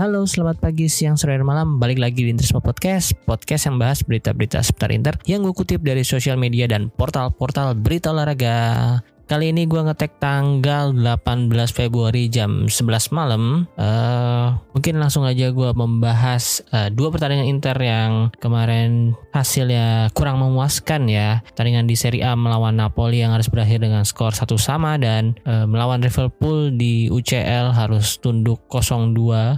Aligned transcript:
Halo, 0.00 0.24
selamat 0.24 0.64
pagi, 0.64 0.88
siang, 0.88 1.20
sore, 1.20 1.36
dan 1.36 1.44
malam. 1.44 1.76
Balik 1.76 2.00
lagi 2.00 2.24
di 2.24 2.32
Interisme 2.32 2.64
Podcast, 2.64 3.12
podcast 3.28 3.68
yang 3.68 3.76
bahas 3.76 4.00
berita-berita 4.00 4.64
seputar 4.64 4.96
Inter 4.96 5.20
yang 5.28 5.44
gue 5.44 5.52
kutip 5.52 5.84
dari 5.84 6.08
sosial 6.08 6.40
media 6.40 6.64
dan 6.64 6.88
portal-portal 6.88 7.76
berita 7.76 8.08
olahraga. 8.08 8.96
Kali 9.30 9.54
ini 9.54 9.62
gue 9.62 9.78
ngetek 9.78 10.18
tanggal 10.18 10.90
18 10.90 11.54
Februari 11.70 12.26
jam 12.26 12.66
11 12.66 13.14
malam. 13.14 13.62
Uh, 13.78 14.58
mungkin 14.74 14.98
langsung 14.98 15.22
aja 15.22 15.54
gue 15.54 15.70
membahas 15.70 16.66
uh, 16.74 16.90
dua 16.90 17.14
pertandingan 17.14 17.46
Inter 17.46 17.78
yang 17.78 18.34
kemarin 18.42 19.14
hasilnya 19.30 20.10
kurang 20.18 20.42
memuaskan 20.42 21.06
ya. 21.06 21.46
Pertandingan 21.46 21.86
di 21.86 21.94
Serie 21.94 22.26
A 22.26 22.34
melawan 22.34 22.74
Napoli 22.74 23.22
yang 23.22 23.30
harus 23.30 23.46
berakhir 23.46 23.86
dengan 23.86 24.02
skor 24.02 24.34
satu 24.34 24.58
sama 24.58 24.98
dan 24.98 25.38
uh, 25.46 25.62
melawan 25.62 26.02
Liverpool 26.02 26.74
di 26.74 27.06
UCL 27.06 27.70
harus 27.70 28.18
tunduk 28.18 28.66
0-2 28.66 29.14
uh, 29.14 29.54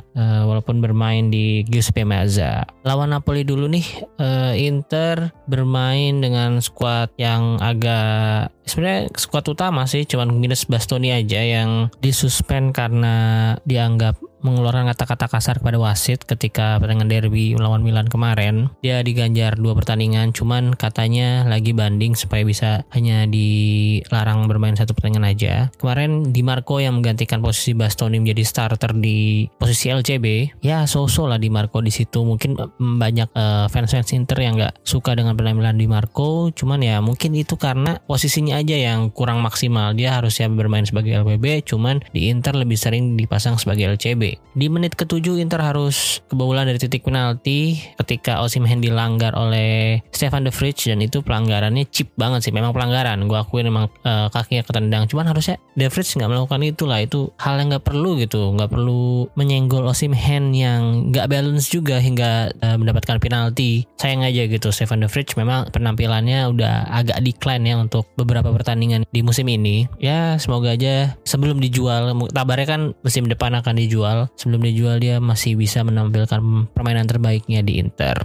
walaupun 0.52 0.84
bermain 0.84 1.32
di 1.32 1.64
Giuseppe 1.64 2.04
Meazza. 2.04 2.68
Lawan 2.82 3.14
Napoli 3.14 3.46
dulu 3.46 3.70
nih, 3.70 3.86
uh, 4.18 4.54
Inter 4.58 5.30
bermain 5.46 6.18
dengan 6.18 6.58
skuad 6.58 7.14
yang 7.14 7.62
agak 7.62 8.50
sebenarnya 8.66 9.06
skuad 9.14 9.46
utama 9.46 9.86
sih 9.86 10.02
cuman 10.02 10.34
minus 10.34 10.66
Bastoni 10.66 11.14
aja 11.14 11.38
yang 11.38 11.94
disuspend 12.02 12.74
karena 12.74 13.54
dianggap 13.62 14.18
mengeluarkan 14.42 14.90
kata-kata 14.92 15.26
kasar 15.30 15.56
kepada 15.62 15.78
wasit 15.78 16.26
ketika 16.26 16.76
pertandingan 16.82 17.08
derby 17.08 17.54
melawan 17.54 17.80
Milan 17.80 18.10
kemarin. 18.10 18.68
Dia 18.82 19.00
diganjar 19.00 19.56
dua 19.56 19.72
pertandingan, 19.78 20.34
cuman 20.34 20.74
katanya 20.74 21.46
lagi 21.46 21.72
banding 21.72 22.18
supaya 22.18 22.42
bisa 22.42 22.82
hanya 22.92 23.24
dilarang 23.30 24.50
bermain 24.50 24.74
satu 24.74 24.92
pertandingan 24.92 25.26
aja. 25.30 25.54
Kemarin 25.78 26.34
Di 26.34 26.42
Marco 26.42 26.82
yang 26.82 26.98
menggantikan 26.98 27.38
posisi 27.40 27.72
Bastoni 27.72 28.18
menjadi 28.18 28.42
starter 28.42 28.92
di 28.98 29.46
posisi 29.56 29.88
LCB. 29.88 30.58
Ya 30.66 30.84
so-so 30.84 31.30
lah 31.30 31.38
Di 31.38 31.48
Marco 31.48 31.78
di 31.80 31.94
situ. 31.94 32.26
Mungkin 32.26 32.58
banyak 32.78 33.32
uh, 33.34 33.66
fans-fans 33.70 34.12
Inter 34.12 34.38
yang 34.42 34.58
nggak 34.58 34.82
suka 34.82 35.14
dengan 35.14 35.38
penampilan 35.38 35.78
Di 35.78 35.86
Marco, 35.86 36.50
cuman 36.52 36.82
ya 36.82 36.98
mungkin 36.98 37.32
itu 37.38 37.54
karena 37.54 38.02
posisinya 38.04 38.58
aja 38.58 38.74
yang 38.74 39.14
kurang 39.14 39.40
maksimal. 39.40 39.94
Dia 39.94 40.18
harusnya 40.18 40.50
bermain 40.50 40.84
sebagai 40.84 41.14
LBB, 41.22 41.64
cuman 41.66 42.02
di 42.10 42.28
Inter 42.28 42.58
lebih 42.58 42.76
sering 42.76 43.14
dipasang 43.14 43.56
sebagai 43.56 43.94
LCB. 43.94 44.31
Di 44.52 44.68
menit 44.68 44.92
ketujuh 44.92 45.40
Inter 45.40 45.64
harus 45.64 46.20
kebobolan 46.28 46.68
dari 46.68 46.76
titik 46.76 47.08
penalti 47.08 47.80
ketika 47.96 48.44
Osimhen 48.44 48.84
dilanggar 48.84 49.32
oleh 49.32 50.04
Stefan 50.12 50.44
De 50.44 50.52
Vrij 50.52 50.76
dan 50.92 51.00
itu 51.00 51.24
pelanggarannya 51.24 51.88
chip 51.88 52.12
banget 52.20 52.44
sih. 52.44 52.52
Memang 52.52 52.76
pelanggaran. 52.76 53.24
Gue 53.24 53.40
akuin 53.40 53.66
memang 53.66 53.88
uh, 54.04 54.28
kakinya 54.28 54.62
ketendang. 54.62 55.08
Cuman 55.08 55.24
harusnya 55.32 55.56
De 55.72 55.88
Vrij 55.88 56.04
nggak 56.04 56.28
melakukan 56.28 56.60
itu 56.60 56.84
lah. 56.84 57.00
Itu 57.00 57.32
hal 57.40 57.56
yang 57.58 57.72
nggak 57.72 57.86
perlu 57.88 58.20
gitu. 58.20 58.52
Nggak 58.52 58.70
perlu 58.76 59.32
menyenggol 59.34 59.88
Osimhen 59.88 60.52
yang 60.52 61.08
nggak 61.08 61.32
balance 61.32 61.72
juga 61.72 61.96
hingga 61.96 62.52
uh, 62.60 62.76
mendapatkan 62.76 63.16
penalti. 63.16 63.88
Sayang 63.96 64.28
aja 64.28 64.44
gitu. 64.44 64.68
Stefan 64.68 65.00
De 65.00 65.08
Vrij 65.08 65.32
memang 65.40 65.72
penampilannya 65.72 66.52
udah 66.52 66.92
agak 66.92 67.24
decline 67.24 67.64
ya 67.64 67.80
untuk 67.80 68.04
beberapa 68.20 68.52
pertandingan 68.52 69.08
di 69.08 69.24
musim 69.24 69.48
ini. 69.48 69.88
Ya 69.96 70.36
semoga 70.36 70.76
aja 70.76 71.16
sebelum 71.24 71.56
dijual. 71.56 72.12
Tabarnya 72.36 72.68
kan 72.68 72.82
musim 73.00 73.24
depan 73.26 73.56
akan 73.56 73.80
dijual 73.80 74.21
sebelum 74.36 74.62
dijual 74.62 75.00
dia 75.00 75.18
masih 75.22 75.56
bisa 75.56 75.82
menampilkan 75.86 76.70
permainan 76.74 77.08
terbaiknya 77.08 77.64
di 77.64 77.78
Inter. 77.80 78.18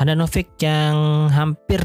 Handanovic 0.00 0.56
yang 0.64 1.28
hampir 1.28 1.84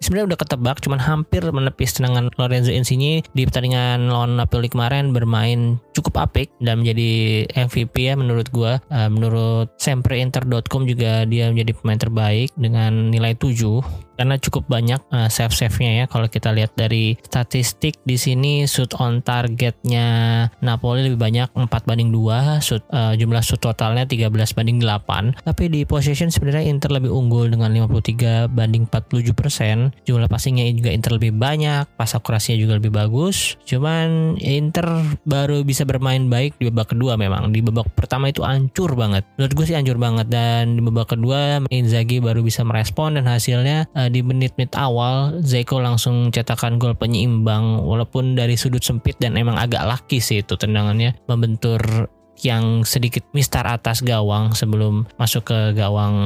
sebenarnya 0.00 0.32
udah 0.32 0.40
ketebak 0.40 0.80
cuman 0.80 0.96
hampir 0.96 1.44
menepis 1.44 1.92
tenangan 1.92 2.32
Lorenzo 2.40 2.72
Insigne 2.72 3.20
di 3.36 3.44
pertandingan 3.44 4.08
lawan 4.08 4.40
Napoli 4.40 4.72
kemarin 4.72 5.12
bermain 5.12 5.76
cukup 5.92 6.24
apik 6.24 6.48
dan 6.64 6.80
menjadi 6.80 7.44
MVP 7.52 8.08
ya 8.08 8.16
menurut 8.16 8.48
gua 8.48 8.80
uh, 8.88 9.12
menurut 9.12 9.68
sempreinter.com 9.76 10.88
juga 10.88 11.28
dia 11.28 11.52
menjadi 11.52 11.76
pemain 11.76 12.00
terbaik 12.00 12.48
dengan 12.56 13.12
nilai 13.12 13.36
7 13.36 14.09
karena 14.20 14.36
cukup 14.36 14.68
banyak 14.68 15.00
uh, 15.08 15.32
save-save-nya 15.32 16.04
ya. 16.04 16.04
Kalau 16.04 16.28
kita 16.28 16.52
lihat 16.52 16.76
dari 16.76 17.16
statistik 17.24 17.96
di 18.04 18.20
sini 18.20 18.68
shoot 18.68 18.92
on 19.00 19.24
targetnya 19.24 20.44
Napoli 20.60 21.08
lebih 21.08 21.16
banyak 21.16 21.48
4 21.56 21.88
banding 21.88 22.12
2 22.12 22.60
shoot, 22.60 22.84
uh, 22.92 23.16
jumlah 23.16 23.40
shoot 23.40 23.64
totalnya 23.64 24.04
13 24.04 24.28
banding 24.52 24.76
8 24.84 25.40
tapi 25.40 25.72
di 25.72 25.88
possession 25.88 26.28
sebenarnya 26.28 26.68
Inter 26.68 26.92
lebih 26.92 27.08
unggul 27.08 27.48
dengan 27.48 27.72
53 27.72 28.52
banding 28.52 28.84
47 28.92 29.32
persen. 29.32 29.76
Jumlah 30.04 30.28
passingnya 30.28 30.68
juga 30.76 30.92
Inter 30.92 31.16
lebih 31.16 31.32
banyak 31.32 31.88
pas 31.96 32.12
akurasinya 32.12 32.60
juga 32.60 32.76
lebih 32.76 32.92
bagus. 32.92 33.56
Cuman 33.64 34.36
Inter 34.36 34.84
baru 35.24 35.64
bisa 35.64 35.88
bermain 35.88 36.28
baik 36.28 36.60
di 36.60 36.68
babak 36.68 36.92
kedua 36.92 37.16
memang. 37.16 37.56
Di 37.56 37.64
babak 37.64 37.88
pertama 37.96 38.28
itu 38.28 38.44
hancur 38.44 38.92
banget. 38.92 39.24
Menurut 39.40 39.52
gue 39.56 39.64
sih 39.64 39.76
hancur 39.78 39.96
banget. 39.96 40.28
Dan 40.28 40.76
di 40.76 40.84
babak 40.84 41.16
kedua 41.16 41.64
Inzaghi 41.72 42.20
baru 42.20 42.44
bisa 42.44 42.60
merespon 42.66 43.16
dan 43.16 43.24
hasilnya 43.24 43.88
uh, 43.96 44.09
di 44.10 44.20
menit-menit 44.20 44.74
awal 44.74 45.40
Zeko 45.40 45.78
langsung 45.78 46.34
cetakan 46.34 46.76
gol 46.76 46.98
penyeimbang 46.98 47.80
walaupun 47.86 48.34
dari 48.34 48.58
sudut 48.58 48.82
sempit 48.82 49.16
dan 49.22 49.38
emang 49.38 49.56
agak 49.56 49.86
laki 49.86 50.18
sih 50.18 50.42
itu 50.42 50.58
tendangannya 50.58 51.14
membentur 51.30 52.10
yang 52.40 52.88
sedikit 52.88 53.24
mistar 53.36 53.68
atas 53.68 54.00
gawang 54.00 54.56
sebelum 54.56 55.04
masuk 55.20 55.52
ke 55.52 55.58
gawang 55.76 56.16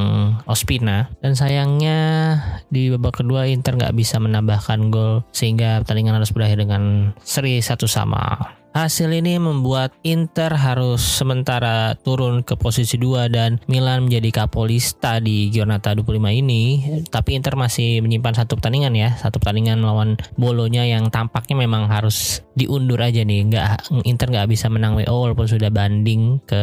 Ospina 0.46 1.10
dan 1.20 1.34
sayangnya 1.34 1.98
di 2.70 2.90
babak 2.94 3.22
kedua 3.22 3.50
Inter 3.50 3.74
nggak 3.74 3.94
bisa 3.98 4.22
menambahkan 4.22 4.94
gol 4.94 5.26
sehingga 5.34 5.82
pertandingan 5.82 6.16
harus 6.22 6.30
berakhir 6.30 6.62
dengan 6.62 7.12
seri 7.22 7.58
satu 7.58 7.90
sama. 7.90 8.63
Hasil 8.74 9.06
ini 9.14 9.38
membuat 9.38 9.94
Inter 10.02 10.50
harus 10.50 10.98
sementara 10.98 11.94
turun 11.94 12.42
ke 12.42 12.58
posisi 12.58 12.98
2 12.98 13.30
dan 13.30 13.62
Milan 13.70 14.10
menjadi 14.10 14.42
kapolista 14.42 15.22
di 15.22 15.46
Giornata 15.54 15.94
25 15.94 16.18
ini. 16.34 16.82
Tapi 17.06 17.38
Inter 17.38 17.54
masih 17.54 18.02
menyimpan 18.02 18.42
satu 18.42 18.58
pertandingan 18.58 18.98
ya, 18.98 19.14
satu 19.14 19.38
pertandingan 19.38 19.78
melawan 19.78 20.18
Bolonya 20.34 20.82
yang 20.90 21.06
tampaknya 21.14 21.54
memang 21.54 21.86
harus 21.86 22.42
diundur 22.58 22.98
aja 22.98 23.22
nih. 23.22 23.46
Nggak 23.46 23.94
Inter 24.10 24.34
nggak 24.34 24.50
bisa 24.50 24.66
menang 24.66 24.98
WO 24.98 25.22
walaupun 25.22 25.46
sudah 25.46 25.70
banding 25.70 26.42
ke 26.42 26.62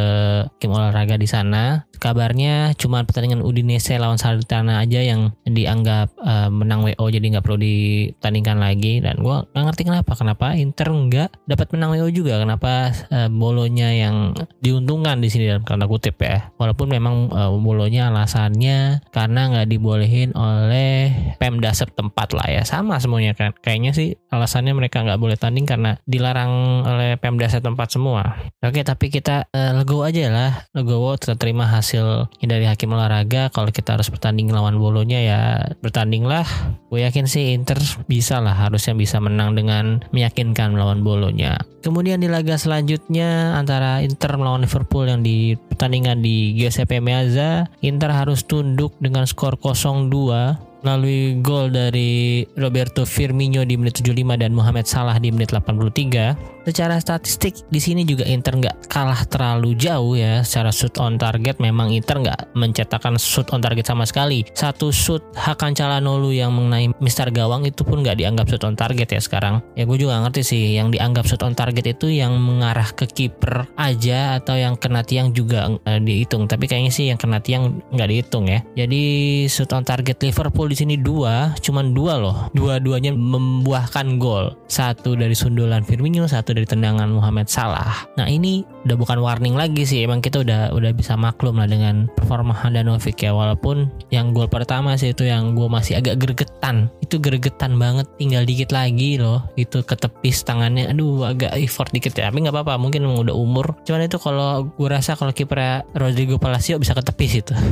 tim 0.59 0.75
olahraga 0.75 1.16
di 1.16 1.31
sana. 1.31 1.88
Kabarnya 2.01 2.73
cuma 2.81 3.05
pertandingan 3.05 3.45
Udinese 3.45 3.93
lawan 4.01 4.17
Salernitana 4.17 4.81
aja 4.81 5.05
yang 5.05 5.38
dianggap 5.45 6.09
uh, 6.17 6.49
menang 6.49 6.81
WO 6.81 7.05
jadi 7.07 7.22
nggak 7.38 7.45
perlu 7.45 7.61
ditandingkan 7.61 8.57
lagi 8.57 9.05
dan 9.05 9.22
gue 9.22 9.38
nggak 9.53 9.66
ngerti 9.69 9.83
kenapa 9.85 10.11
kenapa 10.17 10.57
Inter 10.57 10.89
nggak 10.89 11.29
dapat 11.45 11.67
menang 11.78 11.93
WO 11.93 12.00
tahu 12.01 12.09
juga 12.09 12.41
kenapa 12.41 12.89
uh, 13.13 13.29
Bolonya 13.29 13.94
yang 13.94 14.34
diuntungkan 14.66 15.22
di 15.22 15.29
sini 15.29 15.45
dalam 15.45 15.62
tanda 15.62 15.85
kutip 15.85 16.17
ya. 16.17 16.50
Walaupun 16.57 16.89
memang 16.89 17.29
uh, 17.29 17.53
Bolonya 17.53 18.09
alasannya 18.09 19.06
karena 19.13 19.41
nggak 19.53 19.67
dibolehin 19.69 20.34
oleh 20.34 21.13
Pemda 21.38 21.69
setempat 21.69 22.34
lah 22.34 22.47
ya. 22.50 22.61
Sama 22.66 22.97
semuanya 22.97 23.38
kan. 23.38 23.53
Kayaknya 23.61 23.91
sih 23.94 24.07
alasannya 24.34 24.73
mereka 24.73 25.06
nggak 25.06 25.22
boleh 25.22 25.38
tanding 25.38 25.69
karena 25.69 26.01
dilarang 26.09 26.81
oleh 26.88 27.22
Pemda 27.22 27.45
setempat 27.45 27.94
semua. 27.94 28.41
Oke, 28.66 28.81
tapi 28.81 29.13
kita 29.13 29.45
uh, 29.53 29.72
legowo 29.78 30.07
aja 30.07 30.31
lah. 30.34 30.51
Legowo 30.73 31.13
kita 31.19 31.38
terima 31.38 31.69
hasil 31.69 32.31
dari 32.41 32.66
hakim 32.66 32.90
olahraga. 32.95 33.53
Kalau 33.53 33.69
kita 33.69 34.00
harus 34.00 34.09
bertanding 34.09 34.50
lawan 34.50 34.81
Bolonya 34.81 35.19
ya 35.22 35.41
bertandinglah. 35.85 36.50
Gue 36.90 37.06
yakin 37.06 37.29
sih 37.29 37.53
Inter 37.53 37.78
bisa 38.07 38.41
lah 38.41 38.56
harusnya 38.56 38.97
bisa 38.97 39.19
menang 39.22 39.53
dengan 39.53 40.00
meyakinkan 40.16 40.73
melawan 40.73 41.03
Bolonya. 41.03 41.59
Kemudian 41.81 41.91
di 41.91 42.31
laga 42.31 42.56
selanjutnya 42.56 43.59
antara 43.59 44.00
Inter 44.00 44.40
melawan 44.40 44.63
Liverpool 44.63 45.12
yang 45.12 45.19
di 45.19 45.59
pertandingan 45.59 46.24
di 46.24 46.56
Giuseppe 46.56 47.03
Meazza, 47.03 47.68
Inter 47.84 48.16
harus 48.16 48.47
tunduk 48.47 48.96
dengan 49.03 49.28
skor 49.28 49.59
0-2 49.59 50.72
melalui 50.81 51.38
gol 51.46 51.70
dari 51.70 52.41
Roberto 52.58 53.05
Firmino 53.05 53.61
di 53.61 53.78
menit 53.78 54.02
75 54.02 54.41
dan 54.41 54.52
Mohamed 54.55 54.90
Salah 54.90 55.22
di 55.22 55.29
menit 55.29 55.53
83 55.53 56.60
secara 56.67 56.97
statistik 57.02 57.58
di 57.69 57.79
sini 57.81 58.05
juga 58.05 58.25
Inter 58.28 58.58
nggak 58.58 58.91
kalah 58.91 59.23
terlalu 59.28 59.73
jauh 59.78 60.13
ya. 60.17 60.46
Secara 60.46 60.69
shoot 60.69 60.96
on 61.02 61.17
target 61.17 61.58
memang 61.58 61.90
Inter 61.93 62.22
nggak 62.22 62.53
mencetakkan 62.58 63.16
shoot 63.17 63.47
on 63.53 63.61
target 63.61 63.85
sama 63.87 64.03
sekali. 64.05 64.46
Satu 64.53 64.93
shoot 64.93 65.23
Hakan 65.37 65.73
Calhanoglu 65.73 66.35
yang 66.35 66.53
mengenai 66.53 66.93
Mister 66.99 67.29
Gawang 67.31 67.66
itu 67.66 67.81
pun 67.81 68.03
nggak 68.05 68.19
dianggap 68.19 68.46
shoot 68.49 68.63
on 68.67 68.75
target 68.75 69.09
ya 69.11 69.22
sekarang. 69.22 69.63
Ya 69.73 69.87
gue 69.87 69.97
juga 69.97 70.22
ngerti 70.22 70.41
sih 70.43 70.63
yang 70.75 70.91
dianggap 70.91 71.25
shoot 71.25 71.41
on 71.41 71.55
target 71.55 71.97
itu 71.97 72.11
yang 72.11 72.35
mengarah 72.37 72.90
ke 72.93 73.08
kiper 73.08 73.66
aja 73.79 74.37
atau 74.37 74.58
yang 74.58 74.78
kena 74.78 75.02
tiang 75.02 75.31
juga 75.31 75.72
uh, 75.72 75.99
dihitung. 76.02 76.46
Tapi 76.46 76.67
kayaknya 76.67 76.91
sih 76.91 77.09
yang 77.09 77.17
kena 77.17 77.40
tiang 77.40 77.81
nggak 77.93 78.09
dihitung 78.09 78.49
ya. 78.49 78.59
Jadi 78.75 79.03
shoot 79.47 79.72
on 79.73 79.84
target 79.87 80.19
Liverpool 80.22 80.67
di 80.69 80.78
sini 80.78 80.96
dua 80.99 81.55
cuman 81.59 81.96
dua 81.96 82.19
loh. 82.19 82.37
Dua-duanya 82.53 83.16
membuahkan 83.16 84.19
gol. 84.22 84.53
Satu 84.67 85.16
dari 85.16 85.34
sundulan 85.35 85.84
Firmino 85.84 86.28
satu 86.28 86.50
dari 86.53 86.67
tendangan 86.67 87.09
Muhammad 87.11 87.47
Salah. 87.47 88.07
Nah 88.15 88.27
ini 88.27 88.63
udah 88.87 88.95
bukan 88.97 89.19
warning 89.22 89.53
lagi 89.53 89.85
sih 89.85 90.01
emang 90.05 90.23
kita 90.23 90.41
udah 90.41 90.73
udah 90.73 90.91
bisa 90.95 91.13
maklum 91.13 91.61
lah 91.61 91.69
dengan 91.69 92.09
performa 92.17 92.53
Handanovic 92.55 93.22
ya 93.22 93.31
walaupun 93.31 93.89
yang 94.09 94.33
gol 94.33 94.49
pertama 94.49 94.97
sih 94.97 95.13
itu 95.13 95.28
yang 95.28 95.53
gue 95.53 95.67
masih 95.69 96.01
agak 96.01 96.17
gregetan 96.17 96.89
itu 97.11 97.19
gregetan 97.19 97.75
banget 97.75 98.07
tinggal 98.16 98.47
dikit 98.47 98.72
lagi 98.72 99.19
loh 99.19 99.43
itu 99.59 99.83
ketepis 99.83 100.47
tangannya. 100.47 100.87
Aduh 100.87 101.28
agak 101.28 101.51
effort 101.59 101.91
dikit 101.91 102.16
ya 102.16 102.31
tapi 102.31 102.39
nggak 102.47 102.55
apa-apa 102.55 102.79
mungkin 102.79 103.03
udah 103.03 103.35
umur. 103.35 103.75
Cuman 103.83 104.07
itu 104.07 104.16
kalau 104.16 104.72
gue 104.72 104.87
rasa 104.87 105.19
kalau 105.19 105.35
kiper 105.35 105.84
Rodrigo 105.91 106.39
Palacio 106.39 106.79
bisa 106.79 106.95
ketepis 106.95 107.43
itu. 107.43 107.53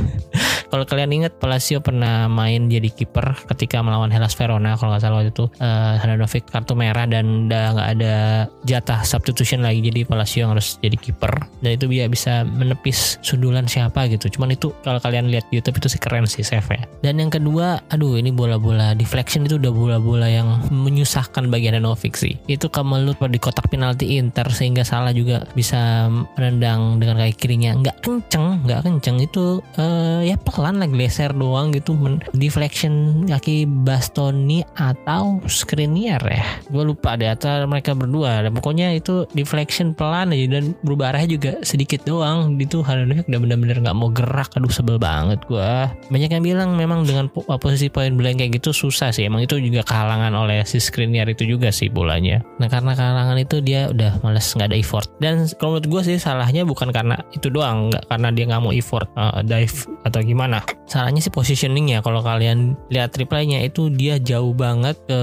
Kalau 0.70 0.86
kalian 0.86 1.10
ingat 1.10 1.34
Palacio 1.42 1.82
pernah 1.82 2.30
main 2.30 2.70
jadi 2.70 2.94
kiper 2.94 3.42
ketika 3.50 3.82
melawan 3.82 4.06
Hellas 4.14 4.38
Verona 4.38 4.78
kalau 4.78 4.94
nggak 4.94 5.02
salah 5.02 5.18
waktu 5.18 5.34
itu 5.34 5.50
uh, 5.58 5.98
Handanovic 5.98 6.46
kartu 6.46 6.78
merah 6.78 7.10
dan 7.10 7.50
udah 7.50 7.74
nggak 7.74 7.88
ada 7.98 8.14
jatah 8.62 9.02
substitution 9.02 9.66
lagi 9.66 9.82
jadi 9.82 10.06
Palacio 10.06 10.46
yang 10.46 10.54
harus 10.54 10.78
jadi 10.78 10.94
kiper 11.00 11.32
dan 11.60 11.70
itu 11.76 11.88
dia 11.88 12.06
bisa 12.08 12.44
menepis 12.44 13.20
sundulan 13.20 13.68
siapa 13.68 14.08
gitu. 14.08 14.28
Cuman 14.32 14.56
itu 14.56 14.72
kalau 14.84 15.00
kalian 15.00 15.28
lihat 15.28 15.48
YouTube 15.52 15.80
itu 15.80 15.88
sih 15.92 16.00
keren 16.00 16.24
sih 16.24 16.44
save 16.44 16.68
ya. 16.68 16.82
Dan 17.04 17.20
yang 17.20 17.32
kedua 17.32 17.80
aduh 17.92 18.16
ini 18.16 18.32
bola-bola 18.32 18.96
deflection 18.96 19.44
itu 19.44 19.60
udah 19.60 19.72
bola-bola 19.72 20.28
yang 20.28 20.60
menyusahkan 20.68 21.48
bagi 21.48 21.68
Handanovic 21.68 22.16
sih. 22.16 22.36
Itu 22.48 22.68
kemelut 22.72 23.20
di 23.20 23.38
kotak 23.40 23.68
penalti 23.68 24.16
Inter 24.16 24.48
sehingga 24.50 24.82
salah 24.82 25.12
juga 25.12 25.44
bisa 25.52 26.08
menendang 26.36 26.98
dengan 26.98 27.20
kaki 27.20 27.34
kirinya. 27.36 27.76
Nggak 27.76 27.96
kenceng 28.04 28.64
nggak 28.64 28.80
kenceng. 28.84 29.16
Itu 29.20 29.60
uh, 29.76 30.20
ya 30.24 30.36
pelan 30.40 30.80
lah 30.80 30.88
geser 30.88 31.32
doang 31.36 31.72
gitu. 31.72 31.92
Men 31.94 32.24
deflection 32.32 33.24
kaki 33.28 33.68
Bastoni 33.68 34.64
atau 34.76 35.38
Skriniar 35.46 36.22
ya? 36.24 36.44
Gue 36.72 36.88
lupa 36.88 37.14
deh 37.14 37.28
atau 37.28 37.68
mereka 37.68 37.92
berdua. 37.92 38.44
Dan 38.44 38.56
pokoknya 38.56 38.96
itu 38.96 39.28
deflection 39.36 39.92
pelan 39.92 40.32
aja 40.32 40.60
dan 40.60 40.74
berubah 40.90 41.14
arahnya 41.14 41.38
juga 41.38 41.52
sedikit 41.62 42.02
doang. 42.02 42.58
Itu 42.58 42.82
Handanovic 42.82 43.30
udah 43.30 43.38
bener-bener 43.38 43.78
nggak 43.78 43.94
mau 43.94 44.10
gerak. 44.10 44.50
Aduh 44.58 44.74
sebel 44.74 44.98
banget 44.98 45.38
gue 45.46 45.70
banyak 46.10 46.30
yang 46.34 46.42
bilang 46.42 46.74
memang 46.74 47.06
dengan 47.06 47.30
posisi 47.30 47.86
point 47.86 48.18
blank 48.18 48.42
kayak 48.42 48.58
gitu 48.58 48.74
susah 48.74 49.14
sih. 49.14 49.30
Emang 49.30 49.46
itu 49.46 49.54
juga 49.62 49.86
kehalangan 49.86 50.34
oleh 50.34 50.66
si 50.66 50.82
Skriniar 50.82 51.30
itu 51.30 51.46
juga 51.46 51.70
sih 51.70 51.86
bolanya. 51.86 52.42
Nah 52.58 52.66
karena 52.66 52.98
kehalangan 52.98 53.38
itu 53.38 53.62
dia 53.62 53.86
udah 53.94 54.18
males 54.26 54.50
nggak 54.50 54.74
ada 54.74 54.76
effort. 54.76 55.06
Dan 55.22 55.46
kalau 55.54 55.78
menurut 55.78 55.86
gue 55.86 56.02
sih 56.10 56.16
salahnya 56.18 56.66
bukan 56.66 56.90
karena 56.90 57.14
itu 57.30 57.46
doang. 57.46 57.94
Nggak 57.94 58.10
karena 58.10 58.28
dia 58.34 58.44
nggak 58.50 58.62
mau 58.66 58.74
effort 58.74 59.06
uh, 59.14 59.38
dive 59.46 59.86
atau 60.02 60.20
gimana. 60.26 60.58
Salahnya 60.90 61.22
sih 61.22 61.30
positioning 61.30 61.94
ya 61.94 62.02
kalau 62.02 62.18
kalian 62.18 62.74
lihat 62.90 63.14
replaynya 63.14 63.62
itu 63.62 63.86
dia 63.94 64.18
jauh 64.18 64.50
banget 64.50 64.98
ke 65.06 65.20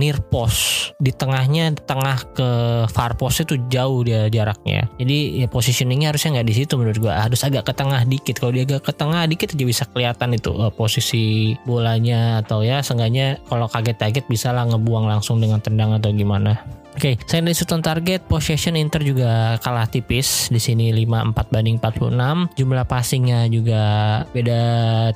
near 0.00 0.16
post. 0.32 0.96
Di 0.96 1.12
tengahnya 1.12 1.76
tengah 1.84 2.18
ke 2.32 2.48
far 2.88 3.20
post 3.20 3.44
itu 3.44 3.60
jauh 3.68 4.00
dia 4.00 4.32
jaraknya 4.32 4.85
jadi 4.94 5.44
ya 5.44 5.46
positioningnya 5.50 6.14
harusnya 6.14 6.38
nggak 6.38 6.48
di 6.48 6.54
situ 6.54 6.78
menurut 6.78 6.98
gua. 7.02 7.26
Harus 7.26 7.42
agak 7.42 7.66
ke 7.66 7.72
tengah 7.74 8.06
dikit. 8.06 8.38
Kalau 8.38 8.54
dia 8.54 8.62
agak 8.62 8.86
ke 8.86 8.92
tengah 8.94 9.26
dikit 9.26 9.52
aja 9.52 9.64
bisa 9.66 9.84
kelihatan 9.90 10.38
itu 10.38 10.54
uh, 10.54 10.70
posisi 10.70 11.54
bolanya 11.66 12.46
atau 12.46 12.62
ya 12.62 12.80
seenggaknya 12.80 13.42
kalau 13.50 13.66
kaget-kaget 13.66 14.24
bisa 14.30 14.54
lah 14.54 14.64
ngebuang 14.70 15.10
langsung 15.10 15.42
dengan 15.42 15.58
tendang 15.58 15.92
atau 15.96 16.14
gimana 16.14 16.62
Oke, 16.96 17.12
okay, 17.12 17.28
selain 17.28 17.52
dari 17.52 17.84
target, 17.84 18.24
possession 18.24 18.72
Inter 18.72 19.04
juga 19.04 19.60
kalah 19.60 19.84
tipis. 19.84 20.48
Di 20.48 20.56
sini 20.56 20.88
54 20.96 21.52
banding 21.52 21.76
46. 21.76 22.56
Jumlah 22.56 22.88
passingnya 22.88 23.44
juga 23.52 23.84
beda 24.32 24.62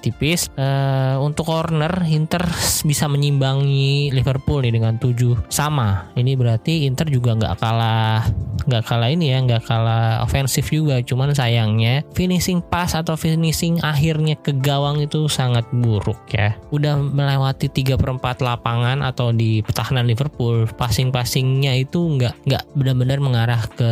tipis. 0.05 0.53
Uh, 0.61 1.17
untuk 1.25 1.49
corner, 1.49 2.05
Inter 2.05 2.45
bisa 2.85 3.09
menyimbangi 3.09 4.13
Liverpool 4.13 4.61
nih 4.61 4.77
dengan 4.77 5.01
7 5.01 5.49
sama. 5.49 6.13
Ini 6.21 6.37
berarti 6.37 6.85
Inter 6.85 7.09
juga 7.09 7.33
nggak 7.41 7.57
kalah 7.57 8.29
nggak 8.69 8.85
kalah 8.85 9.09
ini 9.09 9.33
ya, 9.33 9.41
nggak 9.41 9.65
kalah 9.65 10.21
ofensif 10.21 10.69
juga. 10.69 11.01
Cuman 11.01 11.33
sayangnya 11.33 12.05
finishing 12.13 12.61
pass 12.61 12.93
atau 12.93 13.17
finishing 13.17 13.81
akhirnya 13.81 14.37
ke 14.37 14.53
gawang 14.53 15.01
itu 15.01 15.33
sangat 15.33 15.65
buruk 15.73 16.21
ya. 16.29 16.61
Udah 16.77 17.01
melewati 17.01 17.73
3 17.73 17.97
per 17.97 18.13
4 18.21 18.45
lapangan 18.45 19.01
atau 19.01 19.33
di 19.33 19.65
pertahanan 19.65 20.05
Liverpool, 20.05 20.69
passing-passingnya 20.77 21.70
crossingnya 21.71 21.87
itu 21.87 22.01
nggak 22.03 22.35
nggak 22.51 22.63
benar-benar 22.75 23.19
mengarah 23.23 23.63
ke 23.79 23.91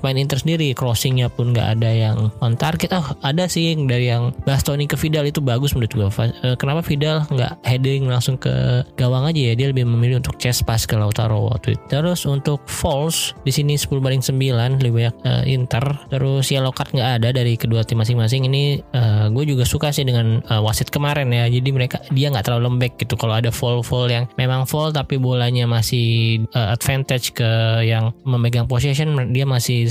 main 0.00 0.16
Inter 0.16 0.40
sendiri. 0.40 0.72
Crossingnya 0.72 1.28
pun 1.28 1.52
nggak 1.52 1.76
ada 1.76 1.90
yang 1.92 2.18
on 2.40 2.56
target. 2.56 2.96
Oh 2.96 3.04
ada 3.20 3.44
sih 3.44 3.76
dari 3.84 4.08
yang 4.08 4.32
Bastoni 4.48 4.88
ke 4.88 4.96
Vidal 4.96 5.28
itu 5.28 5.44
bagus 5.44 5.76
menurut 5.76 5.92
gue 5.92 6.08
eh, 6.08 6.56
kenapa 6.56 6.80
Vidal 6.80 7.28
nggak 7.28 7.60
heading 7.66 8.08
langsung 8.08 8.40
ke 8.40 8.84
gawang 8.96 9.28
aja 9.28 9.52
ya? 9.52 9.54
Dia 9.56 9.68
lebih 9.68 9.84
memilih 9.84 10.24
untuk 10.24 10.40
chest 10.40 10.64
pass 10.64 10.88
ke 10.88 10.96
Lautaro 10.96 11.52
waktu 11.52 11.76
itu. 11.76 11.84
Terus 11.92 12.24
untuk 12.24 12.64
false 12.64 13.36
di 13.44 13.52
sini 13.52 13.76
10 13.76 14.00
banding 14.00 14.24
9 14.24 14.80
lebih 14.80 14.92
banyak 14.96 15.16
uh, 15.28 15.44
Inter. 15.44 15.84
Terus 16.08 16.48
yellow 16.48 16.72
card 16.72 16.96
nggak 16.96 17.20
ada 17.20 17.28
dari 17.36 17.60
kedua 17.60 17.84
tim 17.84 18.00
masing-masing. 18.00 18.48
Ini 18.48 18.62
uh, 18.96 19.26
gue 19.28 19.44
juga 19.44 19.68
suka 19.68 19.92
sih 19.92 20.08
dengan 20.08 20.40
wasit 20.62 20.88
kemarin 20.88 21.28
ya. 21.30 21.46
Jadi 21.50 21.68
mereka 21.74 22.00
dia 22.14 22.32
nggak 22.32 22.48
terlalu 22.48 22.72
lembek 22.72 22.96
gitu. 22.96 23.18
Kalau 23.18 23.36
ada 23.36 23.52
fall 23.52 23.84
fall 23.84 24.08
yang 24.08 24.24
memang 24.40 24.64
fall 24.64 24.94
tapi 24.94 25.20
bolanya 25.20 25.66
masih 25.68 26.40
uh, 26.54 26.72
advantage 27.10 27.34
ke 27.34 27.50
yang 27.82 28.14
memegang 28.22 28.70
possession 28.70 29.34
dia 29.34 29.42
masih 29.42 29.90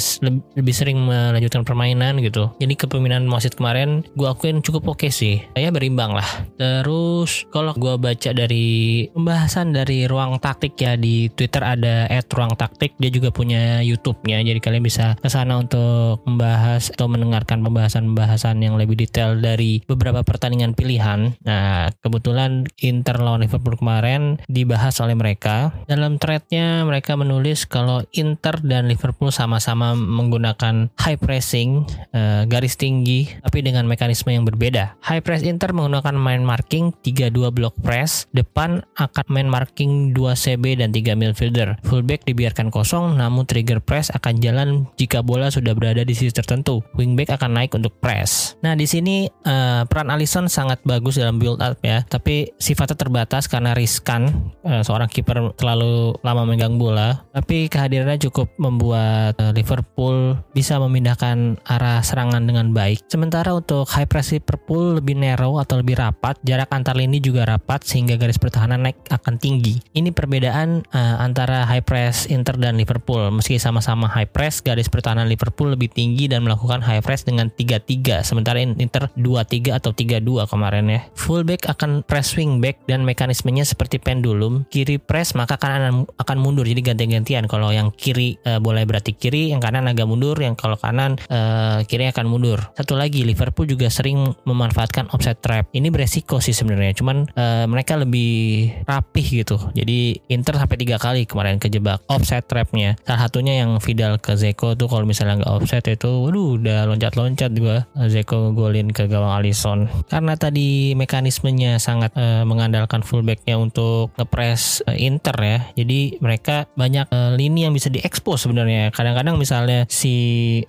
lebih 0.56 0.71
sering 0.71 1.04
melanjutkan 1.04 1.68
permainan 1.68 2.24
gitu. 2.24 2.48
Jadi 2.63 2.80
kepemimpinan 2.80 3.27
wasit 3.27 3.60
kemarin 3.60 4.07
gue 4.16 4.24
akuin 4.24 4.63
cukup 4.63 4.95
oke 4.95 5.04
okay 5.04 5.12
sih. 5.12 5.44
Saya 5.51 5.75
berimbang 5.75 6.16
lah. 6.16 6.48
Terus 6.56 7.44
kalau 7.51 7.75
gue 7.75 8.00
baca 8.00 8.31
dari 8.31 9.04
pembahasan 9.12 9.75
dari 9.75 10.07
ruang 10.07 10.39
taktik 10.39 10.80
ya 10.80 10.95
di 10.95 11.27
Twitter 11.36 11.60
ada 11.60 12.07
at 12.07 12.31
ruang 12.31 12.56
taktik. 12.56 12.95
Dia 12.95 13.12
juga 13.12 13.36
punya 13.36 13.83
YouTube-nya 13.83 14.39
jadi 14.39 14.63
kalian 14.63 14.83
bisa 14.88 15.19
ke 15.19 15.27
sana 15.27 15.60
untuk 15.60 16.24
membahas 16.24 16.88
atau 16.95 17.12
mendengarkan 17.12 17.60
pembahasan-pembahasan 17.68 18.63
yang 18.63 18.80
lebih 18.80 18.95
detail 18.95 19.36
dari 19.36 19.83
beberapa 19.83 20.24
pertandingan 20.24 20.72
pilihan. 20.72 21.36
Nah 21.44 21.92
kebetulan 22.00 22.63
Inter 22.80 23.19
lawan 23.19 23.44
Liverpool 23.44 23.75
kemarin 23.75 24.39
dibahas 24.48 25.04
oleh 25.04 25.19
mereka. 25.19 25.75
Dalam 25.83 26.15
threadnya 26.15 26.88
mereka 26.88 27.08
mereka 27.09 27.25
menulis 27.25 27.65
kalau 27.65 28.06
Inter 28.13 28.61
dan 28.61 28.85
Liverpool 28.85 29.33
sama-sama 29.33 29.97
menggunakan 29.97 30.94
high 30.94 31.17
pressing 31.17 31.81
uh, 32.13 32.45
garis 32.45 32.77
tinggi 32.77 33.25
tapi 33.41 33.65
dengan 33.65 33.89
mekanisme 33.89 34.29
yang 34.29 34.45
berbeda. 34.45 34.94
High 35.01 35.25
press 35.25 35.41
Inter 35.41 35.73
menggunakan 35.73 36.13
main 36.13 36.45
marking 36.45 36.94
3-2 37.01 37.50
block 37.50 37.73
press, 37.81 38.29
depan 38.29 38.85
akan 38.94 39.25
main 39.25 39.50
marking 39.50 40.13
2 40.13 40.21
CB 40.38 40.85
dan 40.85 40.94
3 40.94 41.17
midfielder. 41.17 41.81
Fullback 41.81 42.29
dibiarkan 42.29 42.69
kosong 42.69 43.17
namun 43.17 43.50
trigger 43.50 43.81
press 43.81 44.13
akan 44.13 44.38
jalan 44.38 44.85
jika 45.01 45.25
bola 45.25 45.50
sudah 45.50 45.73
berada 45.73 46.05
di 46.05 46.13
sisi 46.13 46.29
tertentu. 46.29 46.85
Wingback 46.94 47.41
akan 47.41 47.57
naik 47.57 47.73
untuk 47.73 47.97
press. 47.97 48.53
Nah, 48.62 48.77
di 48.77 48.85
sini 48.85 49.25
uh, 49.50 49.81
peran 49.89 50.13
Alisson 50.13 50.45
sangat 50.45 50.85
bagus 50.85 51.17
dalam 51.17 51.41
build 51.41 51.57
up 51.57 51.81
ya, 51.81 52.05
tapi 52.05 52.53
sifatnya 52.62 52.94
terbatas 52.94 53.50
karena 53.50 53.73
riskan 53.73 54.53
uh, 54.62 54.86
seorang 54.86 55.10
kiper 55.10 55.57
terlalu 55.57 56.13
lama 56.22 56.45
memegang 56.45 56.77
bola 56.77 56.99
bola, 57.00 57.24
tapi 57.32 57.72
kehadirannya 57.72 58.20
cukup 58.29 58.51
membuat 58.60 59.39
eh, 59.39 59.53
Liverpool 59.56 60.36
bisa 60.51 60.75
memindahkan 60.77 61.63
arah 61.63 62.03
serangan 62.03 62.44
dengan 62.44 62.75
baik. 62.75 63.08
Sementara 63.08 63.56
untuk 63.56 63.88
high 63.88 64.10
press 64.10 64.36
Liverpool 64.36 65.00
lebih 65.00 65.15
narrow 65.15 65.58
atau 65.58 65.79
lebih 65.79 65.96
rapat, 65.96 66.36
jarak 66.44 66.68
antar 66.75 67.00
lini 67.00 67.24
juga 67.24 67.48
rapat 67.48 67.88
sehingga 67.88 68.20
garis 68.20 68.38
pertahanan 68.38 68.84
naik 68.84 69.00
akan 69.08 69.39
tinggi. 69.39 69.79
Ini 69.96 70.12
perbedaan 70.12 70.84
uh, 70.91 71.18
antara 71.24 71.63
high 71.63 71.86
press 71.86 72.27
Inter 72.27 72.60
dan 72.60 72.75
Liverpool. 72.75 73.32
Meski 73.32 73.56
sama-sama 73.56 74.12
high 74.12 74.29
press, 74.29 74.60
garis 74.60 74.91
pertahanan 74.91 75.32
Liverpool 75.32 75.72
lebih 75.72 75.88
tinggi 75.91 76.27
dan 76.27 76.44
melakukan 76.44 76.84
high 76.84 77.01
press 77.03 77.24
dengan 77.24 77.48
3-3, 77.53 78.25
sementara 78.27 78.60
Inter 78.60 79.08
2-3 79.15 79.79
atau 79.79 79.96
3-2 79.96 80.50
kemarin 80.51 80.86
ya. 80.91 81.00
Fullback 81.15 81.70
akan 81.70 82.03
press 82.03 82.36
wingback 82.36 82.84
dan 82.89 83.08
mekanismenya 83.08 83.63
seperti 83.63 84.01
pendulum. 84.01 84.68
Kiri 84.68 85.00
press 85.00 85.38
maka 85.38 85.56
akan 85.56 86.10
akan 86.18 86.38
mundur. 86.41 86.65
Jadi 86.65 86.78
ganti-gantian 86.81 87.45
kalau 87.45 87.74
yang 87.74 87.91
kiri 87.91 88.38
uh, 88.48 88.62
boleh 88.62 88.86
berarti 88.88 89.15
kiri 89.15 89.51
yang 89.51 89.59
kanan 89.59 89.89
agak 89.89 90.05
mundur 90.05 90.38
yang 90.39 90.53
kalau 90.55 90.77
kanan 90.79 91.19
uh, 91.27 91.81
kiri 91.86 92.09
akan 92.09 92.29
mundur. 92.29 92.59
Satu 92.77 92.95
lagi 92.95 93.25
Liverpool 93.25 93.67
juga 93.67 93.91
sering 93.91 94.36
memanfaatkan 94.45 95.12
offset 95.12 95.41
trap. 95.43 95.67
Ini 95.75 95.91
beresiko 95.91 96.39
sih 96.39 96.55
sebenarnya 96.55 96.95
cuman 96.95 97.27
uh, 97.36 97.65
mereka 97.67 98.00
lebih 98.00 98.71
rapih 98.86 99.43
gitu. 99.43 99.57
Jadi 99.74 100.21
Inter 100.29 100.55
sampai 100.55 100.77
tiga 100.77 101.01
kali 101.01 101.25
kemarin 101.25 101.57
kejebak 101.57 102.05
offset 102.07 102.45
trapnya. 102.45 102.95
Salah 103.03 103.27
satunya 103.27 103.59
yang 103.59 103.81
Vidal 103.81 104.21
ke 104.21 104.38
Zeko 104.38 104.77
tuh 104.77 104.88
kalau 104.88 105.03
misalnya 105.03 105.43
nggak 105.43 105.53
offset 105.59 105.83
itu 105.89 106.07
waduh 106.07 106.62
udah 106.62 106.86
loncat-loncat 106.88 107.51
juga 107.51 107.89
Zeko 107.98 108.53
golin 108.53 108.93
ke 108.93 109.09
gawang 109.09 109.41
Alisson. 109.41 109.89
Karena 110.07 110.38
tadi 110.38 110.93
mekanismenya 110.93 111.81
sangat 111.81 112.13
uh, 112.13 112.45
mengandalkan 112.45 113.01
fullbacknya 113.01 113.57
untuk 113.57 114.13
ngepres 114.15 114.86
uh, 114.86 114.93
Inter 114.93 115.36
ya. 115.41 115.57
Jadi 115.74 116.21
mereka 116.21 116.68
banyak 116.79 117.12
uh, 117.12 117.36
lini 117.36 117.67
yang 117.67 117.75
bisa 117.75 117.91
diekspos 117.91 118.48
sebenarnya. 118.48 118.95
Kadang-kadang 118.95 119.36
misalnya 119.36 119.83
si 119.91 120.15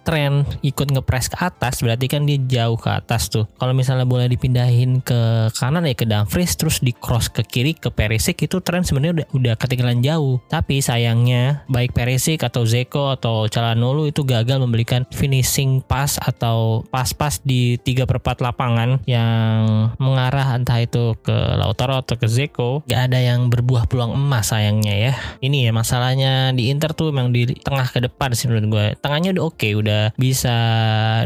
tren 0.02 0.42
ikut 0.66 0.90
ngepres 0.90 1.30
ke 1.30 1.38
atas 1.38 1.86
berarti 1.86 2.10
kan 2.10 2.26
dia 2.26 2.42
jauh 2.42 2.74
ke 2.74 2.90
atas 2.90 3.30
tuh. 3.30 3.46
Kalau 3.54 3.70
misalnya 3.70 4.02
boleh 4.02 4.26
dipindahin 4.26 4.98
ke 5.06 5.54
kanan 5.54 5.86
ya 5.86 5.94
ke 5.94 6.02
Dumfries 6.02 6.58
terus 6.58 6.82
di 6.82 6.90
cross 6.90 7.30
ke 7.30 7.46
kiri 7.46 7.78
ke 7.78 7.94
Perisic 7.94 8.42
itu 8.42 8.58
tren 8.58 8.82
sebenarnya 8.82 9.22
udah 9.22 9.26
udah 9.38 9.54
ketinggalan 9.54 10.02
jauh. 10.02 10.42
Tapi 10.50 10.82
sayangnya 10.82 11.62
baik 11.70 11.94
Perisic 11.94 12.42
atau 12.42 12.66
Zeko 12.66 13.14
atau 13.14 13.46
Calhanoglu 13.46 14.10
itu 14.10 14.26
gagal 14.26 14.58
memberikan 14.58 15.06
finishing 15.14 15.84
pass 15.84 16.18
atau 16.18 16.82
pas-pas 16.90 17.38
di 17.46 17.78
3 17.78 18.08
per 18.08 18.18
4 18.18 18.42
lapangan 18.42 18.98
yang 19.06 19.92
mengarah 20.00 20.56
entah 20.56 20.80
itu 20.80 21.14
ke 21.20 21.36
Lautaro 21.60 22.00
atau 22.00 22.16
ke 22.16 22.26
Zeko. 22.26 22.82
Gak 22.88 23.12
ada 23.12 23.20
yang 23.20 23.52
berbuah 23.52 23.86
peluang 23.86 24.16
emas 24.16 24.50
sayangnya 24.50 24.94
ya. 24.96 25.12
Ini 25.38 25.68
ya 25.68 25.72
masalahnya 26.00 26.56
di 26.56 26.72
Inter 26.72 26.96
tuh 26.96 27.12
memang 27.12 27.28
di 27.28 27.44
tengah 27.60 27.84
ke 27.92 28.00
depan 28.00 28.32
sih 28.32 28.48
menurut 28.48 28.66
gue. 28.72 28.86
Tengahnya 29.04 29.36
udah 29.36 29.44
oke, 29.44 29.60
okay, 29.60 29.76
udah 29.76 30.16
bisa 30.16 30.56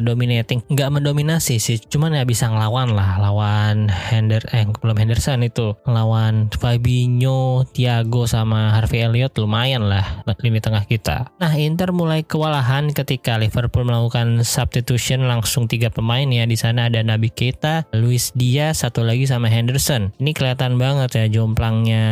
dominating. 0.03 0.67
Nggak 0.67 0.91
mendominasi 0.99 1.63
sih, 1.63 1.79
cuman 1.79 2.19
ya 2.19 2.27
bisa 2.27 2.51
ngelawan 2.51 2.91
lah. 2.91 3.23
Lawan 3.23 3.87
Hender, 3.87 4.43
eh 4.51 4.67
belum 4.67 4.99
Henderson 4.99 5.47
itu. 5.47 5.79
Lawan 5.87 6.51
Fabinho, 6.51 7.63
Thiago 7.71 8.27
sama 8.27 8.75
Harvey 8.75 9.07
Elliott 9.07 9.39
lumayan 9.39 9.87
lah 9.87 10.27
lini 10.43 10.59
tengah 10.59 10.83
kita. 10.85 11.31
Nah 11.39 11.55
Inter 11.55 11.95
mulai 11.95 12.27
kewalahan 12.27 12.91
ketika 12.91 13.39
Liverpool 13.39 13.87
melakukan 13.87 14.43
substitution 14.43 15.31
langsung 15.31 15.71
tiga 15.71 15.89
pemain 15.89 16.27
ya. 16.27 16.45
Di 16.45 16.59
sana 16.59 16.91
ada 16.91 16.99
Nabi 17.01 17.31
Keita, 17.31 17.87
Luis 17.95 18.35
Diaz, 18.35 18.83
satu 18.83 19.07
lagi 19.07 19.25
sama 19.25 19.47
Henderson. 19.47 20.11
Ini 20.19 20.35
kelihatan 20.35 20.77
banget 20.77 21.15
ya 21.15 21.25
jomplangnya 21.31 22.05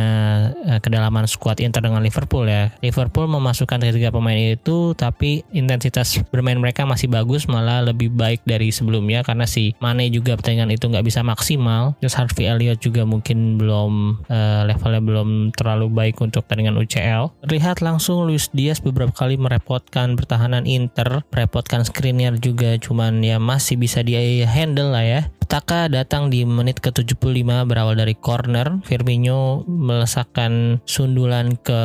eh, 0.63 0.79
kedalaman 0.79 1.27
squad 1.27 1.59
Inter 1.59 1.83
dengan 1.83 2.01
Liverpool 2.01 2.42
ya. 2.47 2.73
Liverpool 2.79 3.27
memasukkan 3.29 3.79
ketiga 3.79 4.09
pemain 4.13 4.55
itu 4.55 4.93
tapi 4.93 5.45
intensitas 5.51 6.21
bermain 6.29 6.59
mereka 6.59 6.87
masih 6.87 7.11
bagus 7.11 7.45
malah 7.45 7.83
lebih 7.83 8.13
baik 8.13 8.43
dari 8.43 8.71
sebelumnya 8.71 9.21
karena 9.21 9.47
si 9.49 9.75
Mane 9.79 10.07
juga 10.09 10.35
pertandingan 10.39 10.71
itu 10.73 10.87
nggak 10.87 11.05
bisa 11.05 11.21
maksimal. 11.25 11.95
Terus 11.99 12.15
Harvey 12.15 12.45
Elliott 12.47 12.79
juga 12.83 13.03
mungkin 13.03 13.55
belum 13.59 14.23
uh, 14.27 14.61
levelnya 14.67 15.01
belum 15.01 15.29
terlalu 15.55 15.87
baik 15.91 16.15
untuk 16.19 16.45
pertandingan 16.47 16.79
UCL. 16.79 17.45
Terlihat 17.45 17.83
langsung 17.83 18.25
Luis 18.25 18.47
Diaz 18.51 18.79
beberapa 18.79 19.11
kali 19.13 19.35
merepotkan 19.39 20.15
pertahanan 20.15 20.65
Inter, 20.65 21.25
merepotkan 21.31 21.83
Skriniar 21.83 22.39
juga 22.39 22.75
cuman 22.79 23.19
ya 23.21 23.37
masih 23.37 23.75
bisa 23.79 24.01
di 24.01 24.15
handle 24.43 24.95
lah 24.95 25.05
ya. 25.05 25.21
Taka 25.53 25.85
datang 25.85 26.33
di 26.33 26.41
menit 26.49 26.81
ke-75 26.81 27.45
berawal 27.69 27.93
dari 27.93 28.17
corner. 28.17 28.81
Firmino 28.89 29.61
melesakkan 29.69 30.81
sundulan 30.89 31.61
ke 31.61 31.77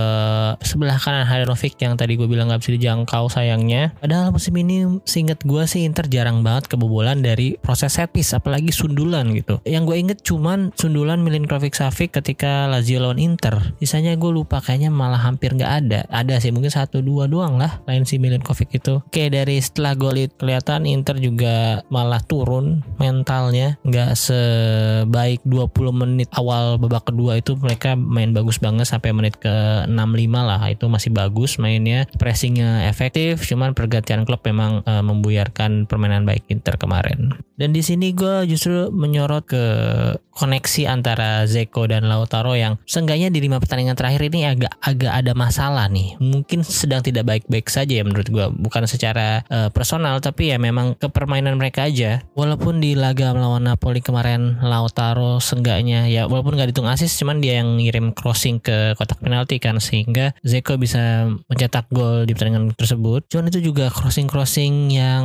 sebelah 0.64 0.96
kanan 0.96 1.28
Handanovic 1.28 1.76
yang 1.76 2.00
tadi 2.00 2.16
gue 2.16 2.24
bilang 2.24 2.48
gak 2.48 2.64
bisa 2.64 2.72
dijangkau 2.80 3.28
sayangnya. 3.28 3.92
Padahal 4.00 4.32
musim 4.32 4.56
ini 4.56 5.04
seinget 5.04 5.44
gue 5.44 5.68
sih 5.68 5.84
Inter 5.84 6.08
jarang 6.08 6.40
banget 6.40 6.72
kebobolan 6.72 7.20
dari 7.20 7.60
proses 7.60 7.92
set 7.92 8.08
apalagi 8.08 8.72
sundulan 8.72 9.36
gitu. 9.36 9.60
Yang 9.68 9.84
gue 9.84 9.96
inget 10.00 10.18
cuman 10.24 10.72
sundulan 10.72 11.20
Milinkovic 11.20 11.76
Savic 11.76 12.16
ketika 12.16 12.72
Lazio 12.72 13.04
lawan 13.04 13.20
Inter. 13.20 13.76
Sisanya 13.84 14.16
gue 14.16 14.32
lupa 14.32 14.64
kayaknya 14.64 14.88
malah 14.88 15.20
hampir 15.20 15.52
gak 15.52 15.84
ada. 15.84 16.08
Ada 16.08 16.40
sih 16.40 16.56
mungkin 16.56 16.72
satu 16.72 17.04
dua 17.04 17.28
doang 17.28 17.60
lah 17.60 17.84
lain 17.84 18.08
si 18.08 18.16
Milinkovic 18.16 18.80
itu. 18.80 19.04
Oke 19.04 19.28
dari 19.28 19.60
setelah 19.60 19.92
gol 19.92 20.16
kelihatan 20.16 20.88
Inter 20.88 21.20
juga 21.20 21.84
malah 21.92 22.24
turun 22.24 22.80
mentalnya 22.96 23.57
mainnya 23.58 23.74
nggak 23.82 24.10
sebaik 24.14 25.42
20 25.42 25.90
menit 25.90 26.28
awal 26.38 26.78
babak 26.78 27.10
kedua 27.10 27.42
itu 27.42 27.58
mereka 27.58 27.98
main 27.98 28.30
bagus 28.30 28.62
banget 28.62 28.86
sampai 28.86 29.10
menit 29.10 29.34
ke 29.42 29.50
65 29.90 29.90
lah. 30.30 30.62
Itu 30.70 30.86
masih 30.86 31.10
bagus 31.10 31.58
mainnya. 31.58 32.06
Pressingnya 32.14 32.86
efektif 32.86 33.42
cuman 33.50 33.74
pergantian 33.74 34.22
klub 34.22 34.46
memang 34.46 34.86
uh, 34.86 35.02
membuyarkan 35.02 35.90
permainan 35.90 36.22
baik 36.22 36.46
Inter 36.46 36.78
kemarin. 36.78 37.34
Dan 37.58 37.74
di 37.74 37.82
sini 37.82 38.14
gue 38.14 38.46
justru 38.46 38.94
menyorot 38.94 39.42
ke 39.50 39.64
koneksi 40.38 40.86
antara 40.86 41.42
Zeko 41.50 41.90
dan 41.90 42.06
Lautaro 42.06 42.54
yang 42.54 42.78
seenggaknya 42.86 43.34
di 43.34 43.42
lima 43.42 43.58
pertandingan 43.58 43.98
terakhir 43.98 44.30
ini 44.30 44.46
agak 44.46 44.70
agak 44.78 45.10
ada 45.10 45.34
masalah 45.34 45.90
nih. 45.90 46.14
Mungkin 46.22 46.62
sedang 46.62 47.02
tidak 47.02 47.26
baik-baik 47.26 47.66
saja 47.66 47.98
ya 47.98 48.06
menurut 48.06 48.30
gue 48.30 48.46
bukan 48.54 48.86
secara 48.86 49.42
uh, 49.50 49.74
personal 49.74 50.22
tapi 50.22 50.54
ya 50.54 50.62
memang 50.62 50.94
kepermainan 50.94 51.58
mereka 51.58 51.90
aja. 51.90 52.22
Walaupun 52.38 52.78
di 52.78 52.94
laga 52.94 53.34
lawan 53.48 53.64
Napoli 53.64 54.04
kemarin 54.04 54.60
Lautaro 54.60 55.40
senggaknya. 55.40 56.04
Ya 56.12 56.28
walaupun 56.28 56.54
nggak 56.60 56.70
dihitung 56.70 56.88
asis 56.88 57.16
cuman 57.16 57.40
dia 57.40 57.64
yang 57.64 57.80
ngirim 57.80 58.12
crossing 58.12 58.60
ke 58.60 58.92
kotak 59.00 59.24
penalti 59.24 59.56
kan 59.56 59.80
sehingga 59.80 60.36
Zeko 60.44 60.76
bisa 60.76 61.32
mencetak 61.48 61.88
gol 61.88 62.28
di 62.28 62.36
pertandingan 62.36 62.76
tersebut. 62.76 63.26
Cuman 63.32 63.48
itu 63.48 63.60
juga 63.64 63.88
crossing-crossing 63.92 64.92
yang 64.92 65.24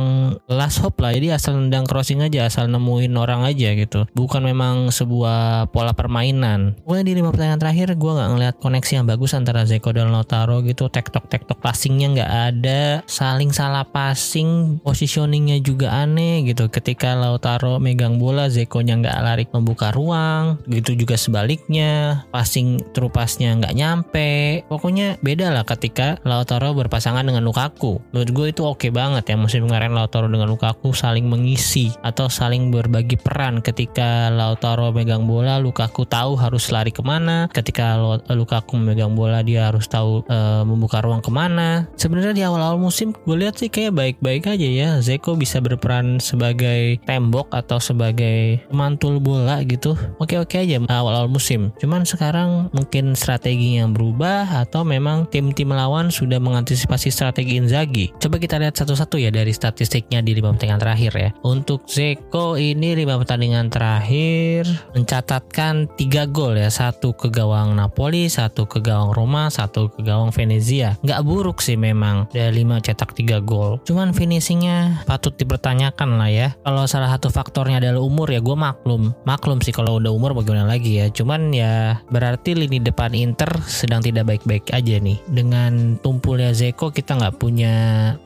last 0.50 0.82
hope 0.82 1.00
lah. 1.00 1.14
Jadi 1.14 1.32
asal 1.32 1.56
nendang 1.56 1.88
crossing 1.88 2.20
aja 2.20 2.48
asal 2.48 2.68
nemuin 2.68 3.14
orang 3.16 3.46
aja 3.48 3.72
gitu. 3.78 4.04
Bukan 4.12 4.44
memang 4.44 4.90
sebuah 4.90 5.70
pola 5.70 5.96
permainan. 5.96 6.76
Gue 6.84 7.00
di 7.00 7.16
lima 7.16 7.32
pertandingan 7.32 7.60
terakhir 7.60 7.88
gue 7.96 8.12
nggak 8.12 8.30
ngeliat 8.36 8.54
koneksi 8.60 8.92
yang 9.02 9.06
bagus 9.08 9.32
antara 9.32 9.64
Zeko 9.64 9.96
dan 9.96 10.12
Lautaro 10.12 10.60
gitu. 10.60 10.92
Tektok 10.92 11.28
tektok 11.28 11.58
passingnya 11.64 12.06
nggak 12.14 12.32
ada. 12.52 12.82
Saling 13.08 13.50
salah 13.50 13.88
passing 13.88 14.78
positioningnya 14.84 15.64
juga 15.64 15.96
aneh 15.96 16.44
gitu. 16.44 16.68
Ketika 16.68 17.16
Lautaro 17.16 17.80
megang 17.80 18.03
megang 18.04 18.20
bola 18.20 18.52
Zekonya 18.52 19.00
nggak 19.00 19.18
lari 19.24 19.44
membuka 19.48 19.88
ruang 19.88 20.60
gitu 20.68 20.92
juga 20.92 21.16
sebaliknya 21.16 22.20
passing 22.28 22.76
trupasnya 22.92 23.56
nggak 23.56 23.72
nyampe. 23.72 24.60
Pokoknya 24.68 25.16
beda 25.24 25.48
lah 25.48 25.64
ketika 25.64 26.20
Lautaro 26.20 26.76
berpasangan 26.76 27.24
dengan 27.24 27.40
Lukaku. 27.40 28.04
Menurut 28.12 28.30
gue 28.36 28.46
itu 28.52 28.60
oke 28.68 28.76
okay 28.76 28.90
banget 28.92 29.24
ya 29.32 29.40
musim 29.40 29.64
kemarin 29.64 29.96
Lautaro 29.96 30.28
dengan 30.28 30.52
Lukaku 30.52 30.92
saling 30.92 31.24
mengisi 31.24 31.96
atau 32.04 32.28
saling 32.28 32.68
berbagi 32.68 33.16
peran 33.16 33.64
ketika 33.64 34.28
Lautaro 34.28 34.92
megang 34.92 35.24
bola 35.24 35.56
Lukaku 35.56 36.04
tahu 36.04 36.36
harus 36.36 36.68
lari 36.68 36.92
ke 36.92 37.00
mana 37.00 37.48
ketika 37.56 37.96
Lukaku 38.28 38.76
memegang 38.76 39.16
bola 39.16 39.40
dia 39.40 39.72
harus 39.72 39.88
tahu 39.88 40.28
e, 40.28 40.38
membuka 40.68 41.00
ruang 41.00 41.24
ke 41.24 41.32
mana. 41.32 41.88
Sebenarnya 41.96 42.36
di 42.36 42.44
awal-awal 42.44 42.76
musim 42.76 43.16
gue 43.16 43.36
lihat 43.40 43.56
sih 43.56 43.72
kayak 43.72 43.96
baik-baik 43.96 44.44
aja 44.44 44.68
ya 44.68 44.88
Zeko 45.00 45.40
bisa 45.40 45.64
berperan 45.64 46.20
sebagai 46.20 47.00
tembok 47.08 47.48
atau 47.48 47.80
sebagai 47.80 47.93
sebagai 47.94 48.66
mantul 48.74 49.22
bola 49.22 49.62
gitu 49.62 49.94
oke-oke 50.18 50.58
aja 50.58 50.82
awal-awal 50.90 51.30
musim. 51.30 51.70
Cuman 51.78 52.02
sekarang 52.08 52.72
mungkin 52.74 53.14
strategi 53.14 53.78
yang 53.78 53.94
berubah 53.94 54.66
atau 54.66 54.82
memang 54.82 55.28
tim-tim 55.30 55.70
lawan 55.70 56.10
sudah 56.10 56.38
mengantisipasi 56.42 57.08
strategi 57.12 57.60
Inzaghi. 57.60 58.10
Coba 58.18 58.40
kita 58.40 58.58
lihat 58.58 58.74
satu-satu 58.74 59.20
ya 59.20 59.30
dari 59.30 59.52
statistiknya 59.54 60.24
di 60.24 60.34
lima 60.34 60.54
pertandingan 60.54 60.80
terakhir 60.80 61.12
ya. 61.14 61.30
Untuk 61.44 61.86
Zeko 61.86 62.56
ini 62.56 62.96
lima 62.96 63.20
pertandingan 63.20 63.68
terakhir 63.68 64.66
mencatatkan 64.96 65.90
tiga 65.94 66.26
gol 66.26 66.56
ya. 66.58 66.70
Satu 66.72 67.14
ke 67.14 67.30
gawang 67.30 67.76
Napoli 67.76 68.26
satu 68.26 68.64
ke 68.64 68.80
gawang 68.80 69.12
Roma 69.12 69.52
satu 69.52 69.92
ke 69.92 70.00
gawang 70.02 70.32
Venezia. 70.32 70.96
Nggak 71.04 71.20
buruk 71.22 71.58
sih 71.60 71.76
memang 71.76 72.30
dari 72.32 72.64
lima 72.64 72.80
cetak 72.80 73.14
tiga 73.14 73.38
gol. 73.38 73.78
Cuman 73.84 74.16
finishingnya 74.16 75.04
patut 75.04 75.36
dipertanyakan 75.36 76.16
lah 76.16 76.30
ya. 76.30 76.48
Kalau 76.64 76.84
salah 76.88 77.12
satu 77.12 77.28
faktornya 77.28 77.78
adalah 77.90 78.04
umur 78.04 78.28
ya 78.32 78.40
gue 78.40 78.56
maklum. 78.56 79.12
Maklum 79.26 79.58
sih 79.60 79.74
kalau 79.74 79.98
udah 79.98 80.12
umur 80.14 80.32
bagaimana 80.32 80.68
lagi 80.68 81.02
ya. 81.02 81.10
Cuman 81.10 81.50
ya 81.50 82.00
berarti 82.08 82.54
lini 82.54 82.80
depan 82.80 83.12
Inter 83.12 83.50
sedang 83.66 84.00
tidak 84.00 84.28
baik-baik 84.30 84.70
aja 84.70 84.96
nih. 85.00 85.18
Dengan 85.28 85.98
tumpulnya 86.00 86.54
Zeko 86.54 86.94
kita 86.94 87.18
nggak 87.18 87.36
punya 87.36 87.74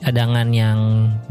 cadangan 0.04 0.52
yang 0.52 0.78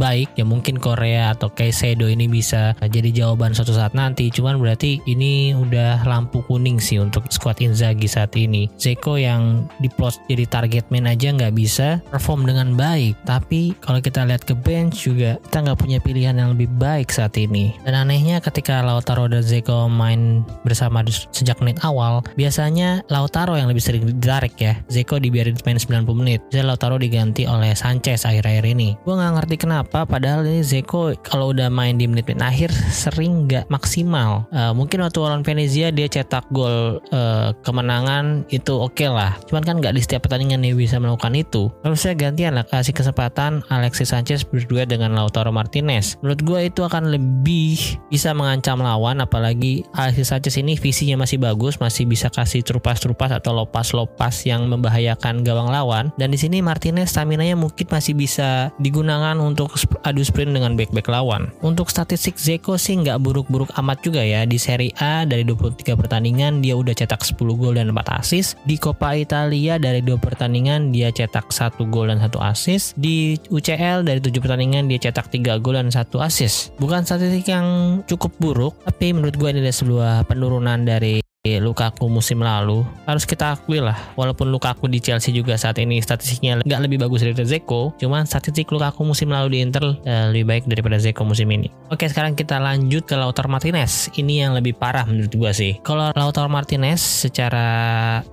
baik. 0.01 0.33
Ya 0.33 0.43
mungkin 0.43 0.81
Korea 0.81 1.37
atau 1.37 1.53
Kaisedo 1.53 2.09
ini 2.09 2.27
bisa 2.27 2.73
jadi 2.79 3.13
jawaban 3.13 3.53
suatu 3.53 3.71
saat 3.71 3.93
nanti. 3.93 4.27
Cuman 4.33 4.57
berarti 4.57 4.99
ini 5.05 5.53
udah 5.53 6.03
lampu 6.03 6.41
kuning 6.47 6.81
sih 6.81 6.97
untuk 6.97 7.29
squad 7.29 7.61
Inzaghi 7.61 8.09
saat 8.09 8.33
ini. 8.33 8.67
Zeko 8.81 9.21
yang 9.21 9.69
diplot 9.79 10.17
jadi 10.25 10.49
target 10.49 10.89
man 10.89 11.05
aja 11.05 11.29
nggak 11.29 11.53
bisa 11.53 12.01
perform 12.09 12.49
dengan 12.49 12.73
baik. 12.73 13.13
Tapi 13.23 13.77
kalau 13.79 14.01
kita 14.01 14.25
lihat 14.25 14.43
ke 14.43 14.57
bench 14.57 15.05
juga 15.05 15.37
kita 15.45 15.57
nggak 15.61 15.79
punya 15.79 15.99
pilihan 16.01 16.35
yang 16.37 16.57
lebih 16.57 16.69
baik 16.81 17.13
saat 17.13 17.37
ini. 17.37 17.77
Dan 17.85 17.93
anehnya 17.93 18.16
anehnya 18.17 18.41
ketika 18.41 18.81
Lautaro 18.81 19.29
dan 19.29 19.45
Zeko 19.45 19.85
main 19.85 20.41
bersama 20.65 21.05
sejak 21.05 21.61
menit 21.61 21.77
awal, 21.85 22.25
biasanya 22.33 23.05
Lautaro 23.13 23.53
yang 23.53 23.69
lebih 23.69 23.85
sering 23.85 24.09
ditarik 24.09 24.57
ya. 24.57 24.73
Zeko 24.89 25.21
dibiarin 25.21 25.53
main 25.61 25.77
90 25.77 26.17
menit. 26.17 26.41
Jadi 26.49 26.65
Lautaro 26.65 26.97
diganti 26.97 27.45
oleh 27.45 27.77
Sanchez 27.77 28.25
akhir-akhir 28.25 28.65
ini. 28.73 28.97
Gue 29.05 29.13
nggak 29.13 29.33
ngerti 29.37 29.55
kenapa, 29.61 30.09
padahal 30.09 30.49
ini 30.49 30.65
Zeko 30.65 31.13
kalau 31.21 31.53
udah 31.53 31.69
main 31.69 31.93
di 32.01 32.09
menit-menit 32.09 32.41
akhir 32.41 32.73
sering 33.05 33.45
nggak 33.45 33.69
maksimal. 33.69 34.49
Uh, 34.49 34.73
mungkin 34.73 35.05
waktu 35.05 35.21
lawan 35.21 35.45
Venezia 35.45 35.93
dia 35.93 36.09
cetak 36.09 36.49
gol 36.49 36.97
uh, 37.13 37.53
kemenangan 37.61 38.49
itu 38.49 38.73
oke 38.73 38.97
okay 38.97 39.13
lah. 39.13 39.37
Cuman 39.45 39.61
kan 39.61 39.77
nggak 39.77 39.93
di 39.93 40.01
setiap 40.01 40.25
pertandingan 40.25 40.65
dia 40.65 40.73
bisa 40.73 40.97
melakukan 40.97 41.37
itu. 41.37 41.69
Lalu 41.85 41.93
saya 41.93 42.17
gantian 42.17 42.57
lah 42.57 42.65
kasih 42.65 42.97
kesempatan 42.97 43.61
Alexis 43.69 44.09
Sanchez 44.09 44.41
berdua 44.41 44.89
dengan 44.89 45.13
Lautaro 45.13 45.53
Martinez. 45.53 46.17
Menurut 46.25 46.41
gue 46.41 46.59
itu 46.73 46.81
akan 46.81 47.13
lebih 47.13 48.01
bisa 48.07 48.31
mengancam 48.31 48.79
lawan 48.79 49.19
apalagi 49.19 49.83
Alexis 49.95 50.31
Sanchez 50.31 50.55
ini 50.59 50.79
visinya 50.79 51.23
masih 51.23 51.39
bagus, 51.39 51.79
masih 51.79 52.07
bisa 52.07 52.31
kasih 52.31 52.63
trupas-trupas 52.63 53.31
atau 53.35 53.55
lopas-lopas 53.55 54.43
yang 54.47 54.67
membahayakan 54.67 55.43
gawang 55.43 55.69
lawan 55.71 56.11
dan 56.15 56.31
di 56.31 56.39
sini 56.39 56.63
Martinez 56.63 57.11
stamina-nya 57.11 57.55
mungkin 57.59 57.87
masih 57.87 58.15
bisa 58.15 58.71
digunakan 58.79 59.35
untuk 59.39 59.75
adu 60.03 60.23
sprint 60.23 60.55
dengan 60.55 60.75
back-back 60.79 61.07
lawan. 61.07 61.51
Untuk 61.63 61.91
statistik 61.91 62.39
Zeko 62.39 62.79
sih 62.79 62.99
nggak 62.99 63.19
buruk-buruk 63.19 63.71
amat 63.79 64.03
juga 64.03 64.23
ya 64.23 64.43
di 64.47 64.55
Serie 64.59 64.95
A 64.99 65.27
dari 65.27 65.43
23 65.43 65.95
pertandingan 65.97 66.63
dia 66.63 66.75
udah 66.75 66.95
cetak 66.95 67.23
10 67.23 67.37
gol 67.59 67.75
dan 67.75 67.91
4 67.91 68.19
assist. 68.19 68.59
Di 68.63 68.79
Coppa 68.79 69.15
Italia 69.15 69.75
dari 69.77 69.99
2 69.99 70.17
pertandingan 70.19 70.95
dia 70.95 71.11
cetak 71.11 71.51
1 71.51 71.83
gol 71.91 72.09
dan 72.09 72.19
1 72.23 72.31
assist. 72.43 72.95
Di 72.95 73.35
UCL 73.51 74.07
dari 74.07 74.19
7 74.23 74.37
pertandingan 74.39 74.87
dia 74.87 74.99
cetak 75.01 75.29
3 75.33 75.59
gol 75.59 75.75
dan 75.75 75.89
1 75.91 76.07
assist. 76.23 76.71
Bukan 76.77 77.03
statistik 77.03 77.47
yang 77.49 77.96
cukup 78.05 78.31
buruk, 78.37 78.73
tapi 78.85 79.15
menurut 79.15 79.33
gue 79.33 79.49
ini 79.49 79.59
adalah 79.63 79.77
sebuah 79.77 80.13
penurunan 80.29 80.83
dari 80.85 81.26
Lukaku 81.63 82.11
musim 82.11 82.43
lalu. 82.43 82.83
Harus 83.07 83.23
kita 83.23 83.55
akui 83.55 83.79
lah 83.79 83.95
walaupun 84.19 84.51
Lukaku 84.51 84.91
di 84.91 84.99
Chelsea 84.99 85.31
juga 85.31 85.55
saat 85.55 85.79
ini 85.79 86.03
statistiknya 86.03 86.59
nggak 86.67 86.81
lebih 86.83 86.97
bagus 86.99 87.23
dari 87.23 87.35
Zeko 87.37 87.95
cuman 87.95 88.27
statistik 88.27 88.67
Lukaku 88.73 89.07
musim 89.07 89.31
lalu 89.31 89.55
di 89.55 89.59
Inter 89.63 89.83
uh, 89.83 90.25
lebih 90.33 90.45
baik 90.49 90.63
daripada 90.65 90.97
Zeko 90.97 91.23
musim 91.23 91.47
ini. 91.53 91.69
Oke 91.93 92.09
sekarang 92.09 92.33
kita 92.33 92.57
lanjut 92.57 93.05
ke 93.05 93.13
Lautaro 93.13 93.47
Martinez. 93.47 94.09
Ini 94.17 94.47
yang 94.47 94.51
lebih 94.57 94.75
parah 94.75 95.05
menurut 95.05 95.31
gue 95.31 95.51
sih. 95.53 95.73
Kalau 95.85 96.09
Lautaro 96.11 96.49
Martinez 96.49 96.99
secara 96.99 97.67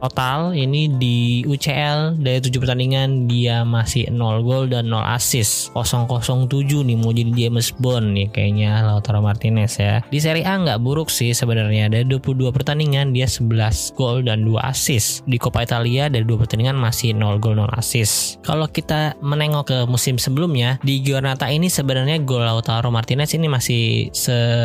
total 0.01 0.57
ini 0.57 0.89
di 0.89 1.45
UCL 1.45 2.19
dari 2.19 2.41
7 2.41 2.51
pertandingan 2.57 3.29
dia 3.29 3.63
masih 3.63 4.09
0 4.09 4.47
gol 4.47 4.73
dan 4.73 4.89
0 4.89 5.05
assist. 5.13 5.71
007 5.77 6.49
nih 6.89 6.97
mau 6.97 7.13
jadi 7.13 7.31
James 7.37 7.69
Bond 7.77 8.17
nih 8.17 8.29
kayaknya 8.33 8.81
Lautaro 8.87 9.21
Martinez 9.21 9.77
ya. 9.77 10.01
Di 10.09 10.19
Serie 10.19 10.47
A 10.49 10.57
nggak 10.57 10.81
buruk 10.81 11.13
sih 11.13 11.37
sebenarnya. 11.37 11.93
Dari 11.93 12.09
22 12.09 12.55
pertandingan 12.55 13.04
pertandingan 13.05 13.13
dia 13.13 13.29
11 13.29 13.97
gol 13.99 14.17
dan 14.25 14.39
2 14.49 14.57
assist. 14.65 15.21
Di 15.29 15.37
Coppa 15.37 15.65
Italia 15.65 16.09
dari 16.09 16.25
dua 16.25 16.41
pertandingan 16.41 16.77
masih 16.79 17.13
0 17.13 17.37
gol 17.37 17.57
0 17.59 17.69
assist. 17.77 18.41
Kalau 18.41 18.65
kita 18.69 19.17
menengok 19.21 19.65
ke 19.69 19.79
musim 19.89 20.17
sebelumnya, 20.17 20.81
di 20.81 21.05
Giornata 21.05 21.49
ini 21.53 21.69
sebenarnya 21.69 22.21
gol 22.25 22.45
Lautaro 22.45 22.89
Martinez 22.89 23.37
ini 23.37 23.49
masih 23.49 24.09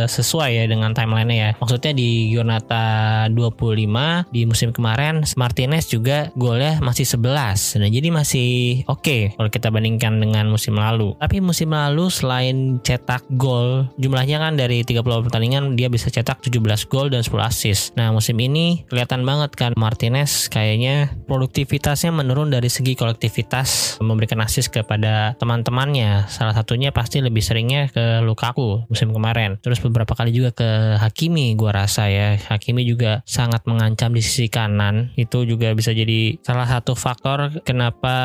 sesuai 0.08 0.50
ya 0.55 0.65
dengan 0.67 0.96
timeline-nya 0.96 1.38
ya. 1.38 1.51
Maksudnya 1.60 1.91
di 1.91 2.31
Giornata 2.31 3.27
25 3.31 4.31
di 4.31 4.41
musim 4.48 4.72
kemarin 4.72 5.24
Martinez 5.36 5.91
juga 5.91 6.31
golnya 6.39 6.79
masih 6.79 7.03
11. 7.03 7.79
Nah, 7.79 7.89
jadi 7.89 8.08
masih 8.12 8.50
oke 8.88 9.03
okay 9.03 9.22
kalau 9.36 9.50
kita 9.51 9.67
bandingkan 9.72 10.19
dengan 10.19 10.48
musim 10.48 10.77
lalu. 10.77 11.15
Tapi 11.19 11.43
musim 11.43 11.72
lalu 11.72 12.08
selain 12.12 12.79
cetak 12.84 13.25
gol, 13.36 13.88
jumlahnya 14.00 14.39
kan 14.39 14.53
dari 14.55 14.84
30 14.84 15.25
pertandingan 15.27 15.63
dia 15.75 15.88
bisa 15.91 16.08
cetak 16.12 16.43
17 16.43 16.88
gol 16.91 17.08
dan 17.12 17.24
10 17.25 17.39
assist. 17.43 17.96
Nah, 17.96 18.12
musim 18.19 18.35
ini 18.43 18.83
kelihatan 18.91 19.23
banget 19.23 19.55
kan 19.55 19.71
Martinez 19.79 20.51
kayaknya 20.51 21.15
produktivitasnya 21.23 22.11
menurun 22.11 22.51
dari 22.51 22.67
segi 22.67 22.99
kolektivitas 22.99 23.95
memberikan 24.03 24.43
asis 24.43 24.67
kepada 24.67 25.39
teman-temannya. 25.39 26.27
Salah 26.27 26.51
satunya 26.51 26.91
pasti 26.91 27.23
lebih 27.23 27.39
seringnya 27.39 27.88
ke 27.88 28.19
Lukaku 28.19 28.83
musim 28.91 29.15
kemarin. 29.15 29.55
Terus 29.63 29.79
beberapa 29.79 30.11
kali 30.19 30.35
juga 30.35 30.51
ke 30.51 30.99
Hakimi 30.99 31.55
gua 31.55 31.88
rasa 31.88 32.11
ya. 32.11 32.35
Hakimi 32.35 32.83
juga 32.83 33.23
sangat 33.23 33.63
mengancam 33.63 34.11
di 34.11 34.19
sisi 34.19 34.51
kanan. 34.51 35.15
Itu 35.15 35.47
juga 35.47 35.71
bisa 35.71 35.95
jadi 35.95 36.35
salah 36.43 36.67
satu 36.67 36.99
faktor 36.99 37.63
kenapa 37.63 38.17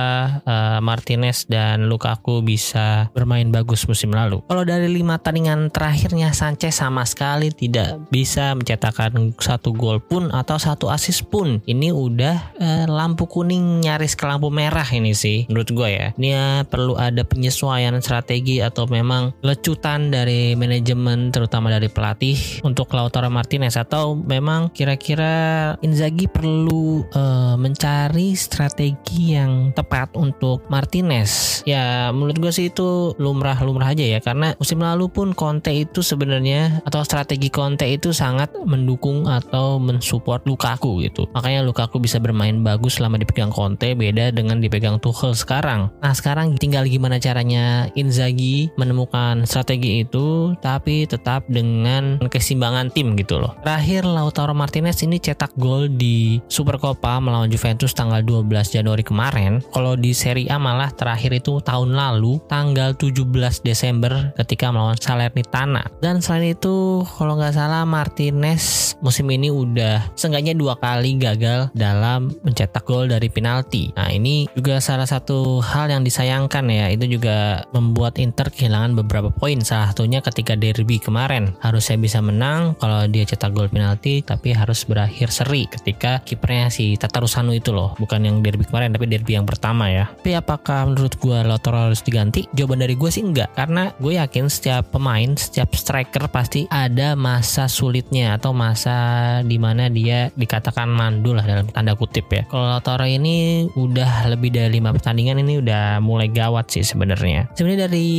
uh, 0.43 0.83
Martinez 0.83 1.47
dan 1.47 1.87
Lukaku 1.87 2.43
bisa 2.43 3.15
bermain 3.15 3.47
bagus 3.55 3.87
musim 3.87 4.11
lalu. 4.11 4.43
Kalau 4.51 4.67
dari 4.67 4.91
lima 4.91 5.23
tandingan 5.23 5.71
terakhirnya 5.71 6.35
Sanchez 6.35 6.83
sama 6.83 7.07
sekali 7.07 7.55
tidak 7.55 8.11
bisa 8.11 8.57
mencetakkan 8.59 9.37
satu 9.37 9.77
gol 9.77 9.84
gol 9.85 10.01
pun 10.01 10.33
atau 10.33 10.57
satu 10.57 10.89
assist 10.89 11.29
pun. 11.29 11.61
Ini 11.69 11.93
udah 11.93 12.57
eh, 12.57 12.85
lampu 12.89 13.29
kuning 13.29 13.85
nyaris 13.85 14.17
ke 14.17 14.25
lampu 14.25 14.49
merah 14.49 14.89
ini 14.89 15.13
sih 15.13 15.45
menurut 15.53 15.69
gue 15.69 15.89
ya. 15.93 16.07
Ini 16.17 16.29
ya, 16.33 16.47
perlu 16.65 16.97
ada 16.97 17.21
penyesuaian 17.21 17.93
strategi 18.01 18.65
atau 18.65 18.89
memang 18.89 19.37
lecutan 19.45 20.09
dari 20.09 20.57
manajemen 20.57 21.29
terutama 21.29 21.69
dari 21.69 21.93
pelatih 21.93 22.65
untuk 22.65 22.89
Lautaro 22.97 23.29
Martinez. 23.29 23.77
Atau 23.77 24.17
memang 24.17 24.73
kira-kira 24.73 25.77
Inzaghi 25.85 26.33
perlu 26.33 27.05
eh, 27.13 27.55
mencari 27.61 28.33
strategi 28.33 29.37
yang 29.37 29.77
tepat 29.77 30.17
untuk 30.17 30.65
Martinez? 30.73 31.61
Ya 31.69 32.09
menurut 32.09 32.41
gue 32.41 32.53
sih 32.55 32.73
itu 32.73 33.13
lumrah-lumrah 33.21 33.93
aja 33.93 34.05
ya. 34.05 34.19
Karena 34.25 34.57
musim 34.57 34.81
lalu 34.81 35.13
pun 35.13 35.37
Conte 35.37 35.75
itu 35.75 36.01
sebenarnya 36.01 36.81
atau 36.87 37.03
strategi 37.05 37.51
Conte 37.51 37.85
itu 37.91 38.15
sangat 38.15 38.55
mendukung 38.65 39.27
atau 39.27 39.74
mensupport 39.79 40.43
Lukaku 40.45 41.05
gitu. 41.05 41.27
Makanya 41.33 41.65
Lukaku 41.65 42.01
bisa 42.01 42.19
bermain 42.19 42.61
bagus 42.61 42.99
selama 42.99 43.21
dipegang 43.21 43.51
Conte 43.51 43.95
beda 43.95 44.31
dengan 44.31 44.59
dipegang 44.59 44.99
Tuchel 44.99 45.35
sekarang. 45.37 45.91
Nah 46.01 46.13
sekarang 46.15 46.57
tinggal 46.59 46.87
gimana 46.87 47.19
caranya 47.19 47.89
Inzaghi 47.99 48.71
menemukan 48.79 49.45
strategi 49.45 50.05
itu 50.07 50.55
tapi 50.61 51.07
tetap 51.09 51.47
dengan 51.49 52.19
keseimbangan 52.23 52.91
tim 52.95 53.15
gitu 53.19 53.39
loh. 53.41 53.55
Terakhir 53.63 54.07
Lautaro 54.07 54.53
Martinez 54.57 55.01
ini 55.03 55.19
cetak 55.19 55.57
gol 55.59 55.91
di 55.91 56.39
Super 56.49 56.77
Copa 56.79 57.19
melawan 57.19 57.51
Juventus 57.51 57.93
tanggal 57.93 58.21
12 58.23 58.75
Januari 58.75 59.05
kemarin. 59.07 59.63
Kalau 59.73 59.95
di 59.95 60.13
Serie 60.13 60.51
A 60.51 60.59
malah 60.59 60.91
terakhir 60.93 61.35
itu 61.35 61.61
tahun 61.63 61.95
lalu 61.95 62.41
tanggal 62.47 62.95
17 62.97 63.25
Desember 63.65 64.33
ketika 64.39 64.71
melawan 64.71 64.99
Salernitana. 64.99 65.87
Dan 66.01 66.21
selain 66.21 66.55
itu 66.57 67.03
kalau 67.05 67.39
nggak 67.39 67.55
salah 67.57 67.87
Martinez 67.87 68.95
musim 69.05 69.29
ini 69.31 69.53
udah 69.65 70.13
seenggaknya 70.15 70.55
dua 70.55 70.77
kali 70.79 71.17
gagal 71.17 71.73
dalam 71.73 72.33
mencetak 72.45 72.85
gol 72.85 73.09
dari 73.09 73.27
penalti. 73.33 73.91
Nah 73.97 74.13
ini 74.13 74.47
juga 74.53 74.79
salah 74.79 75.09
satu 75.09 75.65
hal 75.65 75.91
yang 75.91 76.03
disayangkan 76.05 76.65
ya. 76.69 76.93
Itu 76.93 77.09
juga 77.09 77.65
membuat 77.73 78.21
Inter 78.21 78.53
kehilangan 78.53 78.95
beberapa 79.01 79.33
poin. 79.33 79.61
Salah 79.65 79.91
satunya 79.91 80.21
ketika 80.21 80.55
derby 80.55 81.01
kemarin. 81.01 81.57
Harusnya 81.61 81.97
bisa 81.97 82.21
menang 82.21 82.77
kalau 82.79 83.09
dia 83.09 83.25
cetak 83.25 83.51
gol 83.57 83.73
penalti 83.73 84.21
tapi 84.21 84.53
harus 84.53 84.85
berakhir 84.85 85.33
seri 85.33 85.67
ketika 85.67 86.21
kipernya 86.23 86.69
si 86.69 86.95
Tatarusanu 87.01 87.57
itu 87.57 87.73
loh. 87.73 87.97
Bukan 87.97 88.23
yang 88.25 88.45
derby 88.45 88.69
kemarin 88.69 88.93
tapi 88.93 89.09
derby 89.09 89.35
yang 89.35 89.49
pertama 89.49 89.89
ya. 89.89 90.13
Tapi 90.13 90.37
apakah 90.37 90.87
menurut 90.89 91.17
gue 91.19 91.39
Lautaro 91.45 91.91
harus 91.91 92.05
diganti? 92.05 92.47
Jawaban 92.53 92.85
dari 92.85 92.95
gue 92.95 93.11
sih 93.11 93.25
enggak. 93.25 93.51
Karena 93.57 93.91
gue 93.97 94.21
yakin 94.21 94.47
setiap 94.47 94.93
pemain, 94.93 95.33
setiap 95.35 95.73
striker 95.73 96.29
pasti 96.29 96.69
ada 96.69 97.17
masa 97.17 97.67
sulitnya 97.71 98.37
atau 98.37 98.53
masa 98.53 99.41
di 99.55 99.63
mana 99.63 99.87
dia 99.87 100.35
dikatakan 100.35 100.91
mandul 100.91 101.39
lah 101.39 101.47
dalam 101.47 101.71
tanda 101.71 101.95
kutip 101.95 102.27
ya. 102.35 102.43
Kalau 102.51 102.67
Lautaro 102.67 103.07
ini 103.07 103.71
udah 103.79 104.27
lebih 104.35 104.51
dari 104.51 104.83
lima 104.83 104.91
pertandingan 104.91 105.39
ini 105.47 105.63
udah 105.63 106.03
mulai 106.03 106.27
gawat 106.27 106.75
sih 106.75 106.83
sebenarnya. 106.83 107.47
Sebenarnya 107.55 107.87
dari 107.87 108.11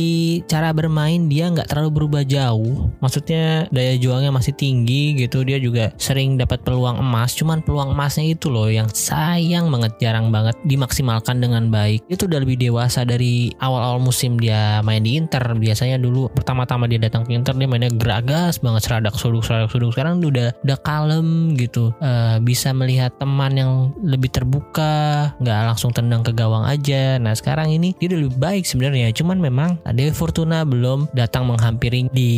cara 0.48 0.72
bermain 0.72 1.28
dia 1.28 1.52
nggak 1.52 1.68
terlalu 1.68 2.00
berubah 2.00 2.24
jauh. 2.24 2.88
Maksudnya 3.04 3.68
daya 3.68 4.00
juangnya 4.00 4.32
masih 4.32 4.56
tinggi 4.56 5.12
gitu. 5.20 5.44
Dia 5.44 5.60
juga 5.60 5.92
sering 6.00 6.40
dapat 6.40 6.64
peluang 6.64 7.04
emas. 7.04 7.36
Cuman 7.36 7.60
peluang 7.60 7.92
emasnya 7.92 8.32
itu 8.32 8.48
loh 8.48 8.72
yang 8.72 8.88
sayang 8.88 9.68
banget 9.68 9.92
jarang 10.00 10.32
banget 10.32 10.56
dimaksimalkan 10.64 11.44
dengan 11.44 11.68
baik. 11.68 12.00
Itu 12.08 12.24
udah 12.24 12.40
lebih 12.40 12.56
dewasa 12.56 13.04
dari 13.04 13.52
awal-awal 13.60 14.00
musim 14.00 14.40
dia 14.40 14.80
main 14.80 15.04
di 15.04 15.20
Inter. 15.20 15.44
Biasanya 15.52 16.00
dulu 16.00 16.32
pertama-tama 16.32 16.88
dia 16.88 16.96
datang 16.96 17.28
ke 17.28 17.36
Inter 17.36 17.52
dia 17.52 17.68
mainnya 17.68 17.92
geragas 17.92 18.56
banget 18.62 18.88
seradak 18.88 19.14
suduk 19.18 19.44
seradak 19.44 19.68
suduk. 19.68 19.92
Sekarang 19.92 20.22
udah 20.22 20.54
udah 20.64 20.78
kalem 20.86 21.25
kalem 21.26 21.58
gitu. 21.58 21.90
Uh, 21.98 22.38
bisa 22.40 22.70
melihat 22.70 23.10
teman 23.18 23.52
yang 23.58 23.72
lebih 24.00 24.30
terbuka 24.30 25.34
nggak 25.42 25.60
langsung 25.74 25.90
tendang 25.90 26.22
ke 26.22 26.30
gawang 26.30 26.64
aja. 26.64 27.18
Nah 27.18 27.34
sekarang 27.34 27.74
ini 27.74 27.94
dia 27.98 28.14
udah 28.14 28.20
lebih 28.28 28.38
baik 28.38 28.64
sebenarnya. 28.64 29.10
Cuman 29.12 29.42
memang 29.42 29.78
Dewi 29.90 30.14
Fortuna 30.14 30.62
belum 30.62 31.10
datang 31.12 31.50
menghampiri 31.50 32.08
di 32.14 32.30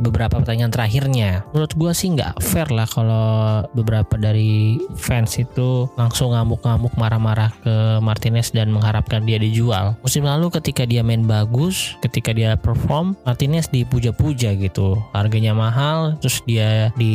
beberapa 0.00 0.42
pertanyaan 0.42 0.72
terakhirnya. 0.74 1.46
Menurut 1.54 1.72
gue 1.76 1.92
sih 1.94 2.10
nggak 2.14 2.42
fair 2.42 2.68
lah 2.74 2.88
kalau 2.88 3.62
beberapa 3.76 4.18
dari 4.18 4.80
fans 4.98 5.38
itu 5.38 5.86
langsung 5.94 6.34
ngamuk-ngamuk 6.34 6.94
marah-marah 6.98 7.50
ke 7.62 7.74
Martinez 8.02 8.50
dan 8.50 8.72
mengharapkan 8.74 9.22
dia 9.22 9.38
dijual. 9.38 9.94
Musim 10.02 10.26
lalu 10.26 10.50
ketika 10.50 10.88
dia 10.88 11.04
main 11.04 11.24
bagus 11.24 11.96
ketika 12.02 12.32
dia 12.34 12.56
perform 12.58 13.14
Martinez 13.22 13.68
dipuja-puja 13.70 14.56
gitu. 14.56 14.98
Harganya 15.12 15.52
mahal 15.52 16.16
terus 16.18 16.40
dia 16.48 16.90
di 16.96 17.14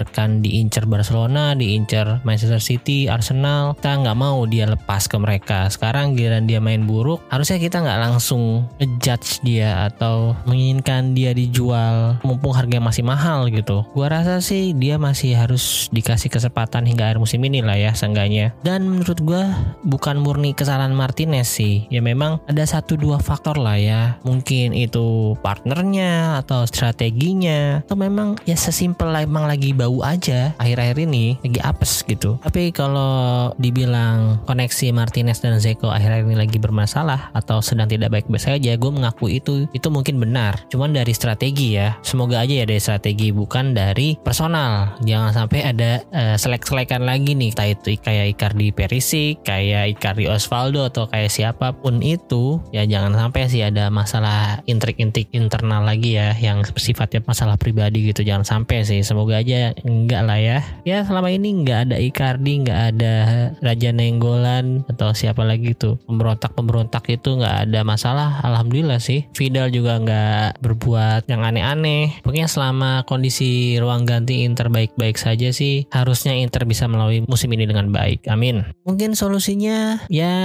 dikabarkan 0.00 0.40
diincar 0.40 0.88
Barcelona, 0.88 1.52
diincar 1.52 2.24
Manchester 2.24 2.56
City, 2.56 3.04
Arsenal. 3.12 3.76
Kita 3.76 4.00
nggak 4.00 4.16
mau 4.16 4.48
dia 4.48 4.64
lepas 4.64 5.04
ke 5.04 5.20
mereka. 5.20 5.68
Sekarang 5.68 6.16
giliran 6.16 6.48
dia 6.48 6.56
main 6.56 6.88
buruk, 6.88 7.20
harusnya 7.28 7.60
kita 7.60 7.84
nggak 7.84 8.00
langsung 8.00 8.64
ngejudge 8.80 9.44
dia 9.44 9.84
atau 9.92 10.32
menginginkan 10.48 11.12
dia 11.12 11.36
dijual 11.36 12.16
mumpung 12.24 12.56
harganya 12.56 12.88
masih 12.88 13.04
mahal 13.04 13.52
gitu. 13.52 13.84
Gua 13.92 14.08
rasa 14.08 14.40
sih 14.40 14.72
dia 14.72 14.96
masih 14.96 15.36
harus 15.36 15.92
dikasih 15.92 16.32
kesempatan 16.32 16.88
hingga 16.88 17.12
akhir 17.12 17.20
musim 17.20 17.44
ini 17.44 17.60
lah 17.60 17.76
ya 17.76 17.92
seenggaknya. 17.92 18.56
Dan 18.64 18.88
menurut 18.88 19.20
gua 19.20 19.52
bukan 19.84 20.16
murni 20.24 20.56
kesalahan 20.56 20.96
Martinez 20.96 21.52
sih. 21.52 21.84
Ya 21.92 22.00
memang 22.00 22.40
ada 22.48 22.64
satu 22.64 22.96
dua 22.96 23.20
faktor 23.20 23.60
lah 23.60 23.76
ya. 23.76 24.16
Mungkin 24.24 24.72
itu 24.72 25.36
partnernya 25.44 26.40
atau 26.40 26.64
strateginya 26.64 27.84
atau 27.84 28.00
memang 28.00 28.40
ya 28.48 28.56
sesimpel 28.56 29.12
emang 29.12 29.44
lagi 29.50 29.74
bau 29.74 29.89
aja 30.06 30.54
akhir-akhir 30.62 30.96
ini 31.10 31.34
lagi 31.42 31.60
apes 31.60 32.06
gitu. 32.06 32.38
Tapi 32.38 32.70
kalau 32.70 33.50
dibilang 33.58 34.38
koneksi 34.46 34.94
Martinez 34.94 35.42
dan 35.42 35.58
Zeko 35.58 35.90
akhir-akhir 35.90 36.30
ini 36.30 36.38
lagi 36.38 36.58
bermasalah 36.62 37.34
atau 37.34 37.58
sedang 37.58 37.90
tidak 37.90 38.14
baik-baik 38.14 38.38
saja, 38.40 38.72
gue 38.78 38.90
mengaku 38.90 39.26
itu 39.26 39.66
itu 39.74 39.88
mungkin 39.90 40.22
benar. 40.22 40.62
Cuman 40.70 40.94
dari 40.94 41.10
strategi 41.10 41.74
ya. 41.74 41.98
Semoga 42.06 42.46
aja 42.46 42.62
ya 42.62 42.66
dari 42.66 42.78
strategi 42.78 43.34
bukan 43.34 43.74
dari 43.74 44.14
personal. 44.20 44.94
Jangan 45.02 45.32
sampai 45.34 45.60
ada 45.66 46.00
uh, 46.14 46.36
selek-selekan 46.38 47.02
lagi 47.02 47.34
nih. 47.34 47.50
Entah 47.50 47.68
itu 47.68 47.98
kayak 47.98 48.38
Icardi 48.38 48.70
Perisic, 48.70 49.42
kayak 49.42 49.98
Icardi 49.98 50.30
Osvaldo 50.30 50.86
atau 50.86 51.10
kayak 51.10 51.32
siapa 51.32 51.74
pun 51.74 51.98
itu, 52.04 52.62
ya 52.70 52.86
jangan 52.86 53.16
sampai 53.16 53.50
sih 53.50 53.62
ada 53.64 53.90
masalah 53.90 54.62
intrik-intrik 54.70 55.32
internal 55.34 55.82
lagi 55.82 56.14
ya 56.14 56.36
yang 56.38 56.62
sifatnya 56.78 57.24
masalah 57.26 57.58
pribadi 57.58 58.10
gitu. 58.12 58.22
Jangan 58.22 58.46
sampai 58.46 58.86
sih. 58.86 59.00
Semoga 59.02 59.40
aja 59.40 59.74
enggak 59.84 60.22
lah 60.26 60.38
ya. 60.38 60.58
Ya 60.84 61.04
selama 61.04 61.32
ini 61.32 61.52
enggak 61.52 61.90
ada 61.90 61.96
Icardi, 62.00 62.64
enggak 62.64 62.80
ada 62.94 63.14
Raja 63.60 63.90
Nenggolan 63.90 64.84
atau 64.88 65.12
siapa 65.12 65.44
lagi 65.44 65.76
tuh 65.76 66.00
pemberontak-pemberontak 66.08 67.06
itu 67.12 67.36
nggak 67.40 67.68
ada 67.68 67.80
masalah. 67.84 68.40
Alhamdulillah 68.44 69.00
sih. 69.02 69.26
Vidal 69.36 69.72
juga 69.72 70.00
nggak 70.00 70.62
berbuat 70.62 71.26
yang 71.28 71.44
aneh-aneh. 71.44 72.20
Pokoknya 72.24 72.48
selama 72.50 73.04
kondisi 73.04 73.76
ruang 73.80 74.04
ganti 74.08 74.42
Inter 74.44 74.72
baik-baik 74.72 75.16
saja 75.20 75.52
sih 75.52 75.86
harusnya 75.90 76.34
Inter 76.36 76.64
bisa 76.64 76.86
melalui 76.86 77.22
musim 77.26 77.50
ini 77.52 77.66
dengan 77.66 77.90
baik. 77.90 78.26
Amin. 78.30 78.64
Mungkin 78.86 79.14
solusinya 79.14 80.02
ya 80.08 80.36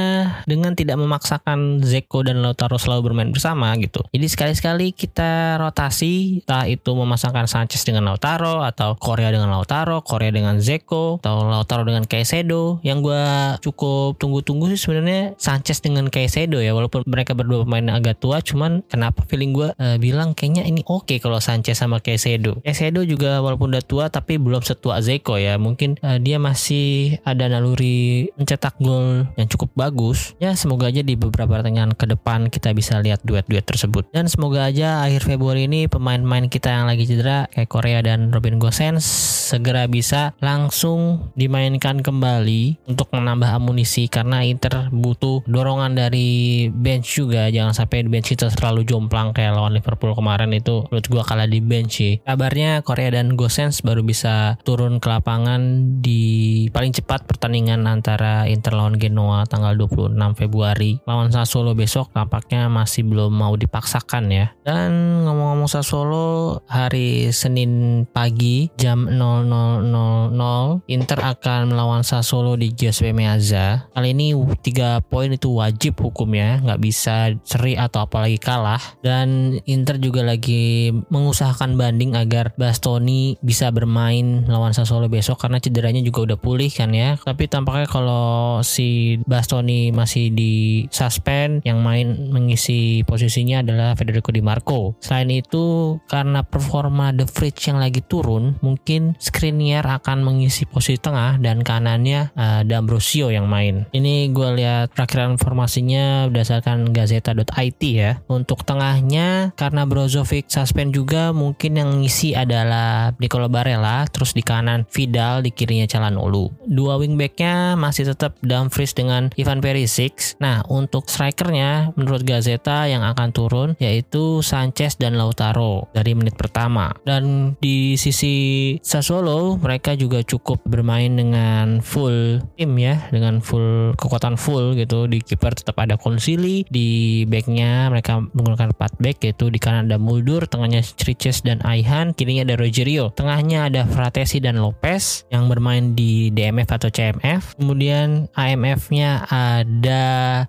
dengan 0.49 0.73
tidak 0.73 0.99
memaksakan 0.99 1.81
Zeko 1.85 2.25
dan 2.25 2.41
Lautaro 2.41 2.77
selalu 2.77 3.11
bermain 3.11 3.31
bersama 3.31 3.71
gitu. 3.79 4.03
Jadi 4.11 4.27
sekali-sekali 4.27 4.91
kita 4.93 5.57
rotasi 5.61 6.43
entah 6.43 6.65
itu 6.69 6.91
memasangkan 6.93 7.49
Sanchez 7.49 7.85
dengan 7.85 8.09
Lautaro 8.09 8.61
atau 8.65 8.97
Korea 9.15 9.31
dengan 9.31 9.47
Lautaro 9.47 10.03
Korea 10.03 10.35
dengan 10.35 10.59
Zeko 10.59 11.23
atau 11.23 11.47
Lautaro 11.47 11.87
dengan 11.87 12.03
Caicedo 12.03 12.83
yang 12.83 12.99
gue 12.99 13.23
cukup 13.63 14.19
tunggu-tunggu 14.19 14.67
sih 14.75 14.79
sebenarnya 14.79 15.39
Sanchez 15.39 15.79
dengan 15.79 16.11
Caicedo 16.11 16.59
ya 16.59 16.75
walaupun 16.75 17.07
mereka 17.07 17.31
berdua 17.31 17.63
pemain 17.63 17.95
agak 17.95 18.19
tua 18.19 18.43
cuman 18.43 18.83
kenapa 18.91 19.23
feeling 19.31 19.55
gue 19.55 19.71
uh, 19.71 19.95
bilang 19.95 20.35
kayaknya 20.35 20.67
ini 20.67 20.83
oke 20.83 21.07
okay 21.07 21.23
kalau 21.23 21.39
Sanchez 21.39 21.79
sama 21.79 22.03
Caicedo 22.03 22.59
Caicedo 22.59 23.07
juga 23.07 23.39
walaupun 23.39 23.71
udah 23.71 23.85
tua 23.85 24.11
tapi 24.11 24.41
belum 24.41 24.65
setua 24.65 24.99
Zeko 25.05 25.37
ya. 25.37 25.61
Mungkin 25.61 26.01
uh, 26.01 26.17
dia 26.17 26.41
masih 26.41 27.21
ada 27.21 27.45
naluri 27.45 28.33
mencetak 28.35 28.75
gol 28.81 29.29
yang 29.37 29.47
cukup 29.47 29.69
bagus. 29.77 30.33
Ya 30.41 30.57
semoga 30.57 30.89
aja 30.89 31.05
di 31.05 31.13
beberapa 31.13 31.61
pertandingan 31.61 31.93
ke 31.93 32.09
depan 32.09 32.49
kita 32.49 32.73
bisa 32.73 32.97
lihat 32.99 33.21
duet-duet 33.21 33.63
tersebut. 33.63 34.09
Dan 34.09 34.25
semoga 34.25 34.65
aja 34.65 35.05
akhir 35.05 35.23
Februari 35.29 35.69
ini 35.69 35.85
pemain-pemain 35.85 36.49
kita 36.49 36.73
yang 36.73 36.89
lagi 36.89 37.05
cedera 37.05 37.45
kayak 37.53 37.69
Korea 37.69 37.99
dan 38.01 38.33
Robin 38.33 38.57
Gosens 38.57 39.04
segera 39.45 39.85
bisa 39.85 40.33
langsung 40.41 41.29
dimainkan 41.37 42.01
kembali 42.01 42.89
untuk 42.89 43.13
menambah 43.13 43.45
amunisi 43.53 44.09
karena 44.09 44.41
Inter 44.41 44.89
butuh 44.89 45.45
dorongan 45.45 45.93
dari 45.93 46.67
bench 46.73 47.21
juga. 47.21 47.53
Jangan 47.53 47.77
sampai 47.77 48.09
bench 48.09 48.33
kita 48.33 48.49
terlalu 48.49 48.87
jomplang 48.89 49.31
kayak 49.37 49.53
lawan 49.53 49.77
Liverpool 49.77 50.17
kemarin. 50.17 50.49
Itu 50.57 50.89
menurut 50.89 51.07
gua 51.11 51.23
kalah 51.23 51.45
di 51.45 51.61
bench 51.61 52.01
sih. 52.01 52.13
Kabarnya 52.25 52.81
Korea 52.81 53.13
dan 53.13 53.37
Gosens 53.37 53.85
baru 53.85 54.01
bisa 54.01 54.57
turun 54.65 54.97
ke 54.97 55.07
lapangan 55.07 55.61
di 56.01 56.65
paling 56.73 56.91
cepat 56.91 57.29
pertandingan 57.29 57.85
antara 57.85 58.49
Inter 58.49 58.73
lawan 58.73 58.97
Genoa 58.97 59.45
tanggal 59.45 59.77
26 59.77 60.17
Februari. 60.33 60.97
Lawan 61.05 61.29
Sassuolo 61.29 61.77
besok 61.77 62.09
tampaknya 62.11 62.65
masih 62.71 63.05
belum 63.05 63.29
mau 63.29 63.53
dipaksakan 63.53 64.31
ya. 64.33 64.47
Dan 64.65 65.21
ngomong-ngomong 65.27 65.69
Sassuolo 65.69 66.59
hari 66.65 67.29
Senin 67.29 68.03
pagi 68.09 68.71
jam 68.79 68.94
00.00 68.95 70.87
Inter 70.87 71.19
akan 71.19 71.61
melawan 71.75 72.01
Sassuolo 72.01 72.55
di 72.55 72.71
Giuseppe 72.71 73.11
Meazza. 73.11 73.91
Kali 73.91 74.15
ini 74.15 74.31
tiga 74.63 75.03
poin 75.03 75.29
itu 75.29 75.51
wajib 75.51 75.99
hukumnya 75.99 76.63
nggak 76.63 76.81
bisa 76.81 77.35
seri 77.43 77.75
atau 77.75 78.07
apalagi 78.07 78.39
kalah. 78.39 78.81
Dan 79.03 79.59
Inter 79.67 79.99
juga 79.99 80.23
lagi 80.23 80.95
mengusahakan 81.11 81.75
banding 81.75 82.15
agar 82.15 82.55
Bastoni 82.55 83.35
bisa 83.43 83.69
bermain 83.69 84.47
lawan 84.47 84.71
Sassuolo 84.71 85.11
besok 85.11 85.43
karena 85.43 85.59
cederanya 85.59 86.01
juga 86.01 86.33
udah 86.33 86.37
pulih 86.39 86.71
kan 86.71 86.95
ya. 86.95 87.19
Tapi 87.19 87.51
tampaknya 87.51 87.87
kalau 87.89 88.59
si 88.63 89.19
Bastoni 89.27 89.91
masih 89.91 90.31
di 90.31 90.85
suspend 90.89 91.61
yang 91.67 91.83
main 91.83 92.31
mengisi 92.31 93.03
posisinya 93.03 93.61
adalah 93.61 93.97
Federico 93.97 94.31
Di 94.31 94.41
Marco. 94.41 94.95
Selain 95.01 95.29
itu 95.31 95.97
karena 96.07 96.45
performa 96.45 97.11
The 97.11 97.27
Fridge 97.27 97.67
yang 97.67 97.81
lagi 97.81 97.99
turun 98.05 98.55
mungkin 98.61 98.84
Skriniar 99.17 99.81
akan 99.85 100.21
mengisi 100.21 100.69
posisi 100.69 101.01
tengah 101.01 101.41
dan 101.41 101.65
kanannya 101.65 102.29
uh, 102.37 102.61
D'Ambrosio 102.61 103.33
yang 103.33 103.49
main. 103.49 103.89
Ini 103.89 104.29
gue 104.29 104.49
lihat 104.61 104.93
perakhiran 104.93 105.35
informasinya 105.35 106.29
berdasarkan 106.29 106.93
gazeta.it 106.93 107.81
ya. 107.81 108.21
Untuk 108.29 108.61
tengahnya 108.61 109.57
karena 109.57 109.89
Brozovic 109.89 110.53
suspend 110.53 110.93
juga 110.93 111.33
mungkin 111.33 111.81
yang 111.81 111.89
ngisi 112.01 112.37
adalah 112.37 113.17
Nicolo 113.17 113.49
Barella 113.49 114.05
terus 114.05 114.37
di 114.37 114.45
kanan 114.45 114.85
Vidal 114.93 115.41
di 115.41 115.49
kirinya 115.49 115.89
Calhanoglu. 115.89 116.53
Dua 116.69 117.01
wingbacknya 117.01 117.73
masih 117.73 118.13
tetap 118.13 118.37
Dumfries 118.45 118.93
dengan 118.93 119.33
Ivan 119.33 119.65
Perisic. 119.65 120.37
Nah 120.37 120.61
untuk 120.69 121.09
strikernya 121.09 121.95
menurut 121.97 122.21
Gazeta 122.21 122.85
yang 122.85 123.01
akan 123.01 123.29
turun 123.33 123.69
yaitu 123.81 124.45
Sanchez 124.45 125.01
dan 125.01 125.17
Lautaro 125.17 125.89
dari 125.91 126.13
menit 126.13 126.37
pertama. 126.37 126.93
Dan 127.01 127.55
di 127.57 127.97
sisi 127.97 128.74
Sassuolo 128.81 129.59
mereka 129.59 129.93
juga 129.93 130.23
cukup 130.25 130.63
bermain 130.65 131.11
dengan 131.13 131.79
full 131.79 132.41
tim 132.55 132.71
ya 132.79 133.07
dengan 133.11 133.39
full 133.39 133.93
kekuatan 133.95 134.35
full 134.39 134.75
gitu. 134.75 135.05
Di 135.05 135.21
kiper 135.21 135.55
tetap 135.55 135.79
ada 135.79 135.95
Konsili 135.95 136.67
di 136.67 137.23
backnya 137.27 137.89
mereka 137.89 138.21
menggunakan 138.21 138.75
4 138.75 139.01
back 139.01 139.17
yaitu 139.25 139.47
di 139.49 139.59
kanan 139.59 139.87
ada 139.87 139.97
Muldur 140.01 140.45
tengahnya 140.45 140.83
Striches 140.83 141.41
dan 141.41 141.63
Aihan 141.65 142.11
kirinya 142.13 142.45
ada 142.45 142.55
Rogerio. 142.59 143.11
Tengahnya 143.15 143.71
ada 143.71 143.81
Fratesi 143.87 144.39
dan 144.39 144.59
Lopez 144.59 145.25
yang 145.31 145.47
bermain 145.47 145.93
di 145.97 146.29
DMF 146.31 146.69
atau 146.69 146.89
CMF 146.91 147.55
kemudian 147.57 148.27
AMF-nya 148.35 149.25
ada 149.29 150.03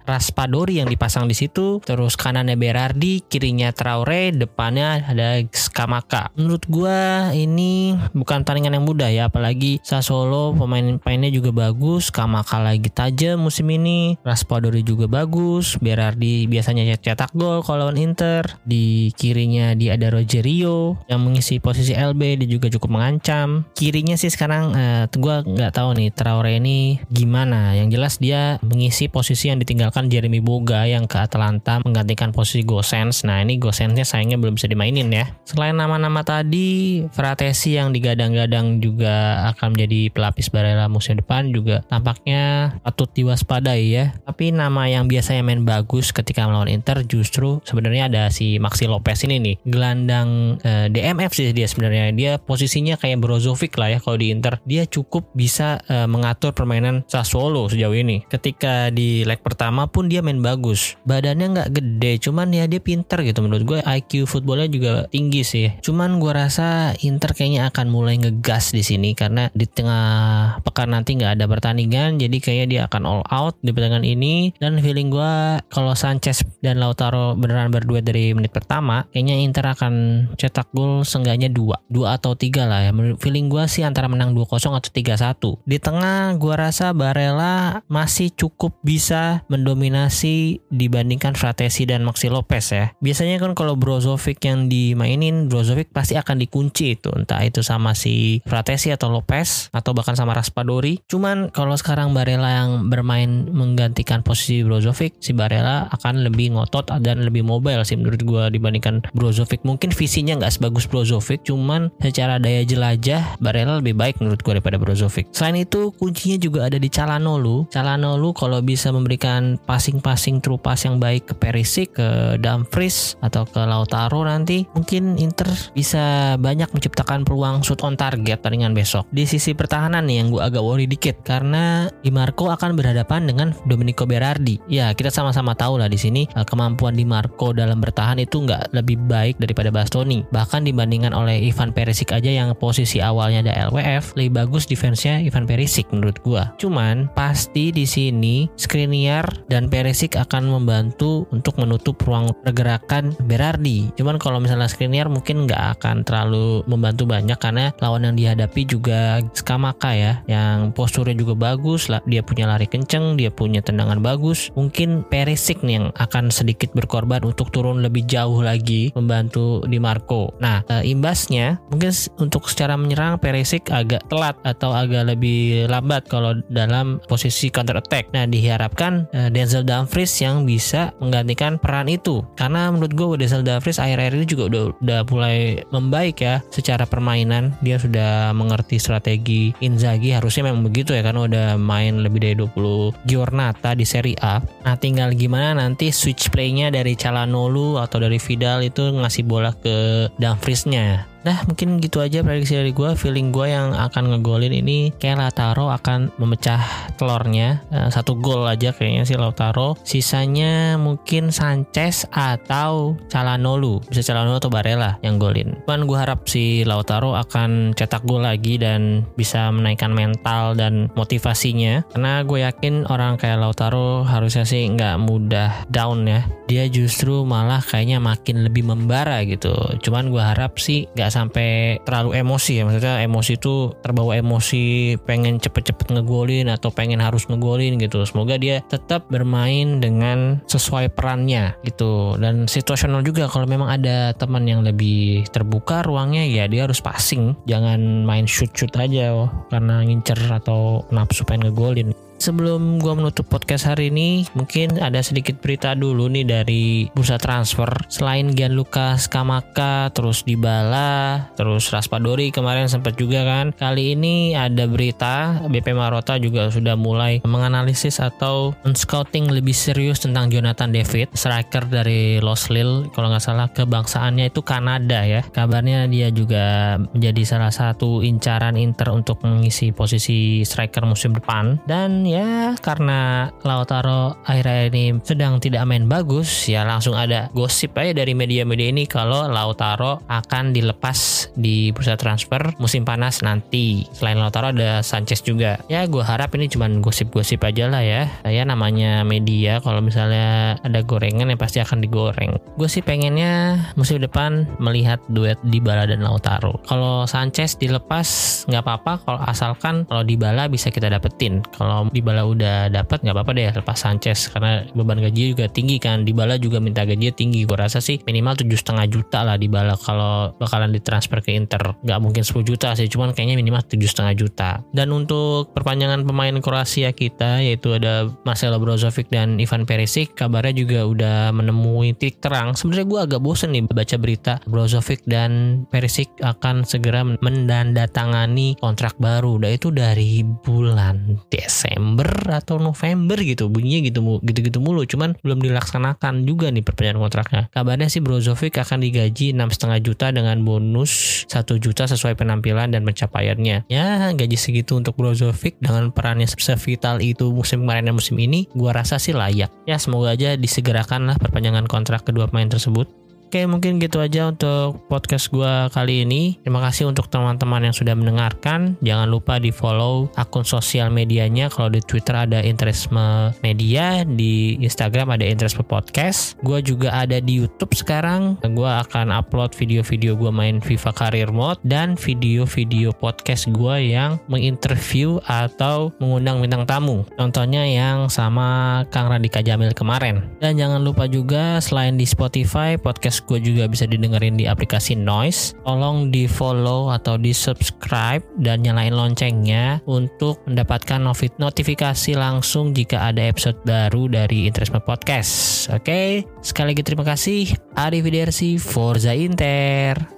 Raspadori 0.04 0.82
yang 0.82 0.88
dipasang 0.90 1.26
di 1.26 1.36
situ 1.36 1.80
terus 1.82 2.14
kanannya 2.18 2.58
Berardi 2.58 3.24
kirinya 3.26 3.70
Traore 3.72 4.34
depannya 4.34 5.06
ada 5.06 5.40
Skamaka 5.50 6.30
menurut 6.36 6.64
gua 6.68 7.30
ini 7.32 7.96
bukan 8.16 8.42
pertandingan 8.42 8.81
yang 8.81 8.87
mudah 8.88 9.12
ya 9.12 9.29
apalagi 9.29 9.79
Sassuolo 9.85 10.57
pemain-pemainnya 10.57 11.29
juga 11.29 11.52
bagus 11.52 12.09
Skamaka 12.09 12.59
lagi 12.59 12.88
tajam 12.88 13.44
musim 13.44 13.68
ini 13.68 14.16
Raspadori 14.24 14.81
juga 14.81 15.05
bagus 15.07 15.76
Berardi 15.79 16.48
biasanya 16.48 16.96
cetak 16.96 17.37
gol 17.37 17.61
kalau 17.61 17.87
lawan 17.87 18.00
Inter 18.00 18.57
di 18.64 19.12
kirinya 19.14 19.76
dia 19.76 19.94
ada 19.94 20.11
Rogerio 20.11 20.98
yang 21.07 21.22
mengisi 21.22 21.61
posisi 21.61 21.92
LB 21.92 22.42
dia 22.42 22.48
juga 22.48 22.66
cukup 22.72 22.98
mengancam. 22.98 23.68
Kirinya 23.76 24.16
sih 24.18 24.33
sekarang 24.33 24.74
uh, 24.74 25.05
gua 25.20 25.44
nggak 25.44 25.72
tahu 25.76 25.94
nih 25.98 26.09
Traore 26.11 26.59
ini 26.59 26.98
gimana. 27.12 27.76
Yang 27.76 27.88
jelas 27.94 28.14
dia 28.18 28.57
mengisi 28.64 29.07
posisi 29.07 29.52
yang 29.52 29.61
ditinggalkan 29.61 30.09
Jeremy 30.09 30.40
Boga 30.40 30.88
yang 30.88 31.05
ke 31.05 31.20
Atalanta 31.20 31.79
menggantikan 31.85 32.33
posisi 32.33 32.64
Gosens 32.64 33.22
nah 33.22 33.42
ini 33.42 33.61
Gosensnya 33.61 34.02
sayangnya 34.02 34.40
belum 34.40 34.57
bisa 34.57 34.66
dimainin 34.66 35.12
ya. 35.12 35.29
Selain 35.44 35.76
nama-nama 35.76 36.22
tadi 36.22 37.05
Fratesi 37.12 37.76
yang 37.76 37.92
digadang-gadang 38.07 38.79
juga 38.79 39.42
akan 39.51 39.75
menjadi 39.75 40.14
pelapis 40.14 40.47
Barella 40.55 40.87
musim 40.87 41.19
depan 41.19 41.51
juga 41.51 41.83
tampaknya 41.90 42.71
patut 42.87 43.11
diwaspadai 43.11 43.83
ya. 43.90 44.14
Tapi 44.23 44.55
nama 44.55 44.87
yang 44.87 45.11
biasanya 45.11 45.42
main 45.42 45.66
bagus 45.66 46.14
ketika 46.14 46.47
melawan 46.47 46.71
Inter 46.71 47.03
justru 47.03 47.59
sebenarnya 47.66 48.07
ada 48.07 48.23
si 48.31 48.62
Maxi 48.62 48.87
Lopez 48.87 49.27
ini 49.27 49.42
nih. 49.42 49.57
Gelandang 49.66 50.62
eh, 50.62 50.87
DMF 50.87 51.35
sih 51.35 51.51
dia 51.51 51.66
sebenarnya. 51.66 52.14
Dia 52.14 52.38
posisinya 52.38 52.95
kayak 52.95 53.19
Brozovic 53.19 53.75
lah 53.75 53.90
ya 53.90 53.99
kalau 53.99 54.23
di 54.23 54.31
Inter. 54.31 54.62
Dia 54.62 54.87
cukup 54.87 55.35
bisa 55.35 55.83
eh, 55.90 56.07
mengatur 56.07 56.55
permainan 56.55 57.03
Sassuolo 57.11 57.66
sejauh 57.66 57.99
ini. 57.99 58.23
Ketika 58.31 58.95
di 58.95 59.27
leg 59.27 59.42
pertama 59.42 59.90
pun 59.90 60.07
dia 60.07 60.23
main 60.23 60.38
bagus. 60.38 60.95
Badannya 61.03 61.59
nggak 61.59 61.71
gede 61.75 62.23
cuman 62.23 62.55
ya 62.55 62.71
dia 62.71 62.79
pinter 62.79 63.27
gitu 63.27 63.42
menurut 63.42 63.66
gue. 63.66 63.79
IQ 63.83 64.31
footballnya 64.31 64.71
juga 64.71 64.92
tinggi 65.11 65.42
sih. 65.42 65.75
Cuman 65.83 66.23
gue 66.23 66.31
rasa 66.31 66.95
Inter 67.03 67.35
kayaknya 67.35 67.66
akan 67.75 67.95
mulai 67.96 68.20
ngegas 68.20 68.76
di 68.76 68.85
sini 68.85 69.16
karena 69.16 69.48
di 69.56 69.64
tengah 69.64 70.61
pekan 70.61 70.92
nanti 70.92 71.16
nggak 71.16 71.40
ada 71.40 71.48
pertandingan 71.48 72.20
jadi 72.20 72.37
kayaknya 72.37 72.66
dia 72.68 72.80
akan 72.85 73.02
all 73.09 73.24
out 73.32 73.56
di 73.64 73.72
pertandingan 73.72 74.04
ini. 74.04 74.52
Dan 74.61 74.76
feeling 74.85 75.09
gue 75.09 75.32
kalau 75.72 75.96
Sanchez 75.96 76.44
dan 76.61 76.76
Lautaro 76.76 77.32
beneran 77.32 77.72
berduet 77.72 78.04
dari 78.04 78.37
menit 78.37 78.52
pertama 78.52 79.09
kayaknya 79.14 79.40
Inter 79.40 79.72
akan 79.72 79.94
cetak 80.37 80.68
gol 80.76 81.06
seenggaknya 81.06 81.48
dua 81.48 81.80
dua 81.88 82.20
atau 82.20 82.37
tiga 82.37 82.68
lah 82.68 82.85
ya. 82.85 82.92
Feeling 83.16 83.48
gue 83.48 83.64
sih 83.70 83.87
antara 83.87 84.11
menang 84.11 84.35
2-0 84.35 84.76
atau 84.76 84.90
3-1 84.90 85.62
di 85.64 85.78
tengah 85.78 86.35
gue 86.37 86.54
rasa 86.59 86.90
Barella 86.90 87.80
masih 87.87 88.35
cukup 88.35 88.76
bisa 88.82 89.46
mendominasi 89.46 90.61
dibandingkan 90.68 91.38
Fratesi 91.38 91.87
dan 91.87 92.02
Maxi 92.02 92.26
Lopez 92.26 92.66
ya. 92.74 92.90
Biasanya 92.98 93.38
kan 93.38 93.54
kalau 93.54 93.78
Brozovic 93.78 94.42
yang 94.42 94.66
dimainin 94.66 95.46
Brozovic 95.46 95.94
pasti 95.94 96.18
akan 96.18 96.42
dikunci 96.42 96.98
itu 96.98 97.12
entah 97.14 97.40
itu 97.44 97.62
sama 97.62 97.75
si 97.96 98.40
Fratesi 98.46 98.92
atau 98.92 99.12
Lopez 99.12 99.68
atau 99.72 99.92
bahkan 99.92 100.16
sama 100.16 100.32
Raspadori. 100.36 101.00
Cuman 101.10 101.50
kalau 101.50 101.74
sekarang 101.76 102.16
Barella 102.16 102.64
yang 102.64 102.70
bermain 102.88 103.48
menggantikan 103.50 104.22
posisi 104.22 104.62
Brozovic 104.62 105.18
si 105.20 105.34
Barella 105.34 105.90
akan 105.92 106.24
lebih 106.26 106.56
ngotot 106.56 106.92
dan 107.02 107.24
lebih 107.24 107.42
mobile 107.42 107.82
sih 107.82 107.98
menurut 107.98 108.22
gue 108.22 108.44
dibandingkan 108.54 109.04
Brozovic. 109.12 109.66
Mungkin 109.66 109.90
visinya 109.92 110.38
nggak 110.38 110.56
sebagus 110.56 110.86
Brozovic 110.86 111.44
cuman 111.44 111.90
secara 112.00 112.38
daya 112.38 112.62
jelajah 112.62 113.38
Barella 113.42 113.82
lebih 113.82 113.98
baik 113.98 114.22
menurut 114.22 114.40
gue 114.40 114.52
daripada 114.56 114.78
Brozovic. 114.78 115.28
Selain 115.34 115.58
itu 115.58 115.92
kuncinya 115.98 116.38
juga 116.40 116.60
ada 116.70 116.78
di 116.78 116.88
Calhanoglu. 116.88 117.68
Calhanoglu 117.68 118.32
kalau 118.32 118.62
bisa 118.62 118.94
memberikan 118.94 119.58
passing-passing 119.66 120.38
true 120.38 120.60
pass 120.60 120.86
yang 120.86 121.02
baik 121.02 121.32
ke 121.32 121.34
Perisic 121.34 121.98
ke 121.98 122.38
Dumfries 122.38 123.18
atau 123.24 123.42
ke 123.48 123.58
Lautaro 123.58 124.22
nanti 124.22 124.68
mungkin 124.72 125.18
Inter 125.18 125.50
bisa 125.74 126.36
banyak 126.38 126.70
menciptakan 126.70 127.26
peluang 127.26 127.65
shoot 127.66 127.83
on 127.83 127.98
target 127.98 128.38
pertandingan 128.38 128.79
besok. 128.79 129.11
Di 129.11 129.26
sisi 129.26 129.50
pertahanan 129.50 130.07
nih 130.07 130.22
yang 130.22 130.31
gue 130.31 130.38
agak 130.38 130.62
worry 130.62 130.87
dikit 130.87 131.26
karena 131.26 131.90
Di 132.07 132.14
Marco 132.14 132.46
akan 132.46 132.79
berhadapan 132.79 133.26
dengan 133.26 133.50
Domenico 133.66 134.07
Berardi. 134.07 134.62
Ya 134.70 134.94
kita 134.94 135.11
sama-sama 135.11 135.59
tahu 135.59 135.83
lah 135.83 135.90
di 135.90 135.98
sini 135.98 136.31
eh, 136.31 136.46
kemampuan 136.46 136.94
Di 136.94 137.02
Marco 137.02 137.50
dalam 137.50 137.83
bertahan 137.83 138.22
itu 138.22 138.46
nggak 138.46 138.70
lebih 138.70 139.02
baik 139.11 139.42
daripada 139.42 139.74
Bastoni. 139.74 140.22
Bahkan 140.31 140.62
dibandingkan 140.70 141.11
oleh 141.11 141.42
Ivan 141.42 141.74
Perisic 141.74 142.14
aja 142.14 142.31
yang 142.31 142.55
posisi 142.55 143.02
awalnya 143.02 143.50
ada 143.50 143.74
LWF 143.74 144.14
lebih 144.14 144.46
bagus 144.46 144.70
defense-nya 144.70 145.18
Ivan 145.26 145.50
Perisic 145.50 145.90
menurut 145.90 146.22
gua. 146.22 146.55
Cuman 146.62 147.11
pasti 147.18 147.74
di 147.74 147.83
sini 147.83 148.46
Skriniar 148.55 149.26
dan 149.50 149.66
Perisic 149.66 150.14
akan 150.14 150.46
membantu 150.46 151.26
untuk 151.35 151.59
menutup 151.59 151.98
ruang 152.07 152.31
pergerakan 152.46 153.18
Berardi. 153.26 153.90
Cuman 153.98 154.22
kalau 154.22 154.38
misalnya 154.38 154.70
Skriniar 154.70 155.11
mungkin 155.11 155.50
nggak 155.50 155.81
akan 155.81 156.07
terlalu 156.07 156.62
membantu 156.70 157.09
banyak 157.11 157.38
karena 157.57 157.73
lawan 157.81 158.05
yang 158.05 158.16
dihadapi 158.21 158.69
juga 158.69 159.25
Skamaka 159.33 159.97
ya 159.97 160.21
yang 160.29 160.77
posturnya 160.77 161.16
juga 161.16 161.33
bagus 161.33 161.88
dia 162.05 162.21
punya 162.21 162.45
lari 162.45 162.69
kenceng 162.69 163.16
dia 163.16 163.33
punya 163.33 163.64
tendangan 163.64 164.05
bagus. 164.05 164.53
Mungkin 164.53 165.09
Perisic 165.09 165.64
nih 165.64 165.81
yang 165.81 165.87
akan 165.97 166.29
sedikit 166.29 166.77
berkorban 166.77 167.25
untuk 167.25 167.49
turun 167.49 167.81
lebih 167.81 168.05
jauh 168.05 168.45
lagi 168.45 168.92
membantu 168.92 169.64
di 169.64 169.81
Marco. 169.81 170.37
Nah 170.37 170.61
e, 170.69 170.85
imbasnya 170.92 171.57
mungkin 171.73 171.97
untuk 172.21 172.45
secara 172.53 172.77
menyerang 172.77 173.16
Perisic 173.16 173.73
agak 173.73 174.05
telat 174.12 174.37
atau 174.45 174.77
agak 174.77 175.16
lebih 175.16 175.64
lambat 175.73 176.05
kalau 176.12 176.37
dalam 176.53 177.01
posisi 177.09 177.49
counter 177.49 177.81
attack. 177.81 178.12
Nah 178.12 178.29
diharapkan 178.29 179.09
e, 179.16 179.33
Denzel 179.33 179.64
Dumfries 179.64 180.12
yang 180.21 180.45
bisa 180.45 180.92
menggantikan 181.01 181.57
peran 181.57 181.88
itu. 181.88 182.21
Karena 182.37 182.69
menurut 182.69 182.92
gue 182.92 183.25
Denzel 183.25 183.47
Dumfries 183.47 183.81
akhir-akhir 183.81 184.12
ini 184.12 184.27
juga 184.29 184.45
udah, 184.53 184.64
udah 184.85 185.01
mulai 185.09 185.64
membaik 185.73 186.21
ya 186.21 186.45
secara 186.53 186.85
permainan 186.85 187.45
dia 187.61 187.76
sudah 187.80 188.30
mengerti 188.32 188.78
strategi 188.78 189.50
Inzaghi. 189.62 190.14
Harusnya 190.14 190.50
memang 190.50 190.66
begitu 190.66 190.92
ya 190.92 191.02
karena 191.02 191.26
udah 191.26 191.48
main 191.59 192.00
lebih 192.02 192.20
dari 192.22 192.37
20 192.38 192.94
giornata 193.09 193.72
di 193.72 193.85
Serie 193.88 194.18
A. 194.22 194.42
Nah 194.64 194.74
tinggal 194.78 195.12
gimana 195.14 195.56
nanti 195.56 195.90
switch 195.90 196.30
playnya 196.30 196.70
dari 196.70 196.94
Calhanoglu 196.94 197.80
atau 197.80 197.98
dari 198.02 198.20
Vidal 198.20 198.66
itu 198.66 198.92
ngasih 198.92 199.24
bola 199.26 199.50
ke 199.54 200.09
Dumfriesnya 200.20 201.15
Nah 201.26 201.42
mungkin 201.50 201.82
gitu 201.82 201.98
aja 201.98 202.22
prediksi 202.22 202.54
dari 202.54 202.70
gue 202.70 202.94
Feeling 202.94 203.34
gue 203.34 203.50
yang 203.50 203.74
akan 203.74 204.14
ngegolin 204.14 204.54
ini 204.54 204.94
Kayak 204.94 205.26
Lautaro 205.26 205.74
akan 205.74 206.14
memecah 206.22 206.62
telurnya. 206.96 207.66
Uh, 207.68 207.90
Satu 207.90 208.14
gol 208.14 208.46
aja 208.46 208.70
kayaknya 208.70 209.02
sih 209.02 209.18
Lautaro. 209.18 209.74
Sisanya 209.82 210.78
mungkin 210.78 211.34
Sanchez 211.34 212.06
atau 212.14 212.94
Calhanoglu. 213.10 213.82
Bisa 213.90 214.06
Calhanoglu 214.06 214.38
atau 214.38 214.52
Barella 214.52 214.96
yang 215.02 215.18
golin. 215.18 215.58
Cuman 215.66 215.84
gue 215.90 215.98
harap 215.98 216.30
si 216.30 216.62
Lautaro 216.62 217.18
akan 217.18 217.74
cetak 217.74 218.06
gol 218.06 218.24
lagi 218.24 218.56
Dan 218.56 219.04
bisa 219.18 219.50
menaikkan 219.50 219.92
mental 219.92 220.54
dan 220.54 220.88
motivasinya. 220.94 221.84
Karena 221.92 222.22
gue 222.22 222.46
yakin 222.46 222.86
orang 222.88 223.18
kayak 223.18 223.42
Lautaro 223.42 224.06
harusnya 224.06 224.46
sih 224.46 224.64
nggak 224.70 224.96
mudah 225.02 225.66
down 225.68 226.06
ya. 226.06 226.22
Dia 226.46 226.70
justru 226.70 227.26
malah 227.26 227.60
kayaknya 227.60 227.98
makin 227.98 228.46
lebih 228.46 228.62
membara 228.62 229.20
gitu. 229.26 229.52
Cuman 229.82 230.14
gue 230.14 230.22
harap 230.22 230.62
sih 230.62 230.86
nggak 230.94 231.10
sampai 231.16 231.81
terlalu 231.88 232.20
emosi 232.20 232.61
ya. 232.61 232.62
Maksudnya 232.68 233.00
emosi 233.00 233.33
itu 233.40 233.72
terbawa 233.81 234.20
emosi 234.20 234.96
pengen 235.09 235.40
cepet-cepet 235.40 235.96
ngegolin 235.96 236.52
atau 236.52 236.68
pengen 236.68 237.00
harus 237.00 237.24
ngegolin 237.24 237.81
gitu. 237.81 238.05
Semoga 238.05 238.37
dia 238.37 238.61
tetap 238.68 239.09
bermain 239.09 239.81
dengan 239.81 240.44
sesuai 240.44 240.92
perannya 240.92 241.57
gitu. 241.64 242.20
Dan 242.20 242.44
situasional 242.44 243.00
juga 243.00 243.24
kalau 243.33 243.48
memang 243.48 243.72
ada 243.72 244.12
teman 244.12 244.44
yang 244.44 244.61
lebih 244.61 245.24
terbuka 245.33 245.81
ruangnya 245.81 246.29
ya 246.29 246.44
dia 246.44 246.68
harus 246.68 246.85
passing. 246.85 247.33
Jangan 247.48 248.05
main 248.05 248.29
shoot 248.29 248.52
shoot 248.52 248.72
aja 248.76 249.16
oh, 249.16 249.33
karena 249.48 249.81
ngincer 249.81 250.20
atau 250.29 250.85
nafsu 250.92 251.24
pengen 251.24 251.48
ngegolin 251.50 251.96
Sebelum 252.16 252.81
gue 252.81 252.94
menutup 252.96 253.29
podcast 253.29 253.68
hari 253.68 253.92
ini, 253.92 254.24
mungkin 254.33 254.81
ada 254.81 255.05
sedikit 255.05 255.37
berita 255.37 255.76
dulu 255.76 256.09
nih 256.09 256.24
dari 256.24 256.64
bursa 256.96 257.20
transfer. 257.20 257.68
Selain 257.92 258.33
Gianluca 258.33 258.96
Skamaka, 258.96 259.92
terus 259.92 260.24
Dybala, 260.24 261.29
terus 261.37 261.68
Raspadori 261.68 262.33
kemarin 262.33 262.72
sempat 262.72 262.96
juga 262.96 263.20
kan. 263.22 263.52
Kali 263.52 263.92
ini 263.92 264.33
ada 264.33 264.64
berita 264.64 265.44
BP 265.44 265.76
Marota 265.76 266.16
juga 266.16 266.48
sudah 266.48 266.72
mulai 266.72 267.20
menganalisis 267.29 268.00
atau 268.00 268.57
men-scouting 268.64 269.29
lebih 269.29 269.52
serius 269.52 270.00
tentang 270.00 270.33
Jonathan 270.33 270.72
David, 270.72 271.12
striker 271.12 271.68
dari 271.68 272.16
Los 272.24 272.48
Lille. 272.48 272.88
Kalau 272.96 273.12
nggak 273.12 273.24
salah 273.24 273.52
kebangsaannya 273.52 274.33
itu 274.33 274.40
Kanada 274.40 275.05
ya. 275.05 275.20
Kabarnya 275.20 275.85
dia 275.85 276.09
juga 276.09 276.81
menjadi 276.81 277.22
salah 277.37 277.52
satu 277.52 278.00
incaran 278.00 278.57
Inter 278.57 278.88
untuk 278.96 279.20
mengisi 279.20 279.68
posisi 279.76 280.40
striker 280.48 280.88
musim 280.88 281.12
depan. 281.12 281.61
Dan 281.68 282.06
ya 282.07 282.55
karena 282.62 283.29
Lautaro 283.42 284.16
akhir-akhir 284.23 284.73
ini 284.73 284.85
sedang 285.03 285.42
tidak 285.42 285.66
main 285.66 285.90
bagus 285.90 286.47
ya 286.47 286.62
langsung 286.62 286.95
ada 286.95 287.29
gosip 287.35 287.75
aja 287.77 287.92
dari 287.92 288.14
media-media 288.14 288.71
ini 288.71 288.87
kalau 288.87 289.27
Lautaro 289.27 290.01
akan 290.07 290.55
dilepas 290.55 291.31
di 291.35 291.71
bursa 291.75 291.99
transfer 291.99 292.55
musim 292.57 292.87
panas 292.87 293.21
nanti. 293.21 293.85
Selain 293.92 294.16
Lautaro 294.16 294.55
ada 294.55 294.81
Sanchez 294.81 295.21
juga. 295.27 295.59
Ya 295.66 295.85
gue 295.85 296.03
harap 296.03 296.33
ini 296.38 296.47
cuma 296.47 296.71
gosip-gosip 296.81 297.42
aja 297.42 297.66
lah 297.66 297.83
ya. 297.83 298.09
Saya 298.23 298.47
namanya 298.47 299.03
media 299.03 299.59
kalau 299.61 299.83
misalnya 299.83 300.57
ada 300.62 300.81
gorengan 300.87 301.31
ya 301.31 301.37
pasti 301.38 301.59
akan 301.59 301.83
digoreng. 301.83 302.38
Gue 302.55 302.71
sih 302.71 302.81
pengennya 302.81 303.59
musim 303.75 303.99
depan 303.99 304.47
melihat 304.62 305.03
duet 305.11 305.38
Dybala 305.42 305.90
dan 305.90 306.03
Lautaro. 306.03 306.62
Kalau 306.64 307.05
Sanchez 307.05 307.59
dilepas 307.59 308.07
nggak 308.47 308.62
apa-apa. 308.62 308.92
Kalau 309.05 309.21
asalkan 309.27 309.75
kalau 309.88 310.03
Dybala 310.07 310.47
bisa 310.47 310.71
kita 310.71 310.87
dapetin. 310.87 311.42
Kalau 311.57 311.88
Dybala 311.96 312.28
udah 312.28 312.68
dapat 312.68 313.00
nggak 313.00 313.14
apa-apa 313.16 313.32
deh 313.32 313.48
lepas 313.48 313.78
Sanchez. 313.80 314.28
Karena 314.28 314.68
beban 314.76 315.00
gaji 315.00 315.32
juga 315.32 315.48
tinggi 315.48 315.80
kan. 315.80 316.04
Dybala 316.04 316.37
juga 316.37 316.61
minta 316.61 316.85
gajinya 316.85 317.14
tinggi. 317.16 317.48
Gue 317.48 317.56
rasa 317.56 317.80
sih 317.80 317.96
minimal 318.04 318.37
tujuh 318.37 318.59
setengah 318.61 318.87
juta 318.92 319.24
lah 319.24 319.40
Dybala 319.40 319.74
kalau 319.80 320.37
bakalan 320.37 320.74
ditransfer 320.76 321.24
ke 321.24 321.32
Inter. 321.32 321.74
Nggak 321.80 321.98
mungkin 322.02 322.22
10 322.22 322.44
juta 322.44 322.76
sih 322.76 322.90
cuman 322.92 323.16
kayaknya 323.16 323.40
minimal 323.40 323.64
tujuh 323.64 323.88
setengah 323.88 324.14
juta. 324.18 324.50
Dan 324.74 324.92
untuk 324.92 325.56
perpanjangan 325.56 326.04
pemain 326.04 326.37
Kroasia 326.42 326.92
kita 326.92 327.40
yaitu 327.40 327.72
ada 327.72 328.12
Marcelo 328.28 328.61
Brozovic 328.61 329.09
dan 329.09 329.40
Ivan 329.40 329.64
Perisic 329.64 330.12
kabarnya 330.18 330.54
juga 330.56 330.80
udah 330.85 331.18
menemui 331.32 331.94
titik 331.96 332.20
terang. 332.20 332.52
Sebenarnya 332.59 332.87
gue 332.87 333.00
agak 333.06 333.20
bosen 333.22 333.54
nih 333.54 333.64
baca 333.70 333.96
berita 333.96 334.35
Brozovic 334.44 335.06
dan 335.06 335.64
Perisic 335.70 336.11
akan 336.20 336.66
segera 336.66 337.06
mendandatangani 337.06 338.59
kontrak 338.59 338.98
baru. 338.98 339.38
Dan 339.38 339.50
itu 339.54 339.68
dari 339.70 340.24
bulan 340.24 341.20
Desember 341.30 341.86
Desember 341.87 342.11
atau 342.35 342.59
November 342.59 343.14
gitu 343.22 343.46
bunyinya 343.46 343.87
gitu 343.87 344.18
gitu-gitu 344.27 344.59
mulu. 344.59 344.83
Cuman 344.83 345.14
belum 345.22 345.38
dilaksanakan 345.38 346.27
juga 346.27 346.51
nih 346.51 346.66
perpanjangan 346.66 346.99
kontraknya. 346.99 347.42
Kabarnya 347.55 347.87
sih 347.87 348.03
Brozovic 348.03 348.59
akan 348.59 348.83
digaji 348.83 349.31
enam 349.31 349.55
setengah 349.55 349.79
juta 349.79 350.11
dengan 350.11 350.42
bonus 350.42 351.22
satu 351.31 351.62
juta 351.62 351.87
sesuai 351.87 352.18
penampilan 352.18 352.75
dan 352.75 352.83
pencapaiannya. 352.83 353.70
Ya 353.70 354.11
gaji 354.11 354.35
segitu 354.35 354.75
untuk 354.75 354.99
Brozovic 354.99 355.62
dengan 355.62 355.94
perannya 355.94 356.27
sevital 356.27 356.99
itu 356.99 357.31
musim 357.31 357.62
kemarin 357.62 357.87
dan 357.87 357.94
musim 357.94 358.18
ini 358.18 358.51
gua 358.59 358.75
rasa 358.75 358.99
sih 358.99 359.14
layak. 359.14 359.55
Ya 359.70 359.79
semoga 359.79 360.18
aja 360.18 360.35
disegerakan 360.35 361.07
lah 361.07 361.16
perpanjangan 361.22 361.70
kontrak 361.70 362.03
kedua 362.03 362.27
pemain 362.27 362.51
tersebut 362.51 363.06
Oke, 363.26 363.42
mungkin 363.42 363.82
gitu 363.82 363.98
aja 363.98 364.30
untuk 364.30 364.86
podcast 364.86 365.34
gue 365.34 365.66
kali 365.74 366.06
ini. 366.06 366.38
Terima 366.46 366.62
kasih 366.62 366.86
untuk 366.86 367.10
teman-teman 367.10 367.58
yang 367.58 367.74
sudah 367.74 367.98
mendengarkan. 367.98 368.78
Jangan 368.86 369.10
lupa 369.10 369.42
di 369.42 369.50
follow 369.50 370.06
akun 370.14 370.46
sosial 370.46 370.94
medianya. 370.94 371.50
Kalau 371.50 371.66
di 371.66 371.82
Twitter 371.82 372.14
ada 372.14 372.38
Interisme 372.38 373.34
Media, 373.42 374.06
di 374.06 374.54
Instagram 374.62 375.18
ada 375.18 375.26
Interisme 375.26 375.66
Podcast. 375.66 376.38
Gue 376.46 376.62
juga 376.62 376.94
ada 376.94 377.18
di 377.18 377.42
YouTube 377.42 377.74
sekarang. 377.74 378.38
Gue 378.46 378.70
akan 378.70 379.10
upload 379.10 379.58
video-video 379.58 380.14
gue 380.14 380.30
main 380.30 380.62
FIFA 380.62 380.94
Career 380.94 381.34
Mode 381.34 381.58
dan 381.66 381.98
video-video 381.98 382.94
podcast 382.94 383.50
gue 383.50 383.90
yang 383.90 384.22
menginterview 384.30 385.18
atau 385.26 385.90
mengundang 385.98 386.38
bintang 386.38 386.62
tamu. 386.62 387.02
Contohnya 387.18 387.66
yang 387.66 388.06
sama 388.06 388.86
Kang 388.94 389.10
Radika 389.10 389.42
Jamil 389.42 389.74
kemarin. 389.74 390.22
Dan 390.38 390.62
jangan 390.62 390.78
lupa 390.86 391.10
juga 391.10 391.58
selain 391.58 391.98
di 391.98 392.06
Spotify, 392.06 392.78
podcast 392.78 393.15
podcast 393.16 393.33
gue 393.33 393.40
juga 393.40 393.64
bisa 393.64 393.88
didengerin 393.88 394.37
di 394.37 394.44
aplikasi 394.44 394.92
Noise. 394.92 395.57
Tolong 395.64 396.12
di 396.12 396.29
follow 396.29 396.92
atau 396.92 397.16
di 397.16 397.33
subscribe 397.33 398.20
dan 398.37 398.61
nyalain 398.61 398.92
loncengnya 398.92 399.81
untuk 399.88 400.44
mendapatkan 400.44 401.00
notifikasi 401.40 402.12
langsung 402.12 402.76
jika 402.76 403.09
ada 403.09 403.24
episode 403.24 403.57
baru 403.64 404.12
dari 404.12 404.44
Interisme 404.44 404.85
Podcast. 404.85 405.66
Oke, 405.72 406.29
sekali 406.44 406.76
lagi 406.76 406.83
terima 406.85 407.05
kasih. 407.09 407.57
Arrivederci, 407.72 408.61
Forza 408.61 409.16
Inter. 409.16 410.15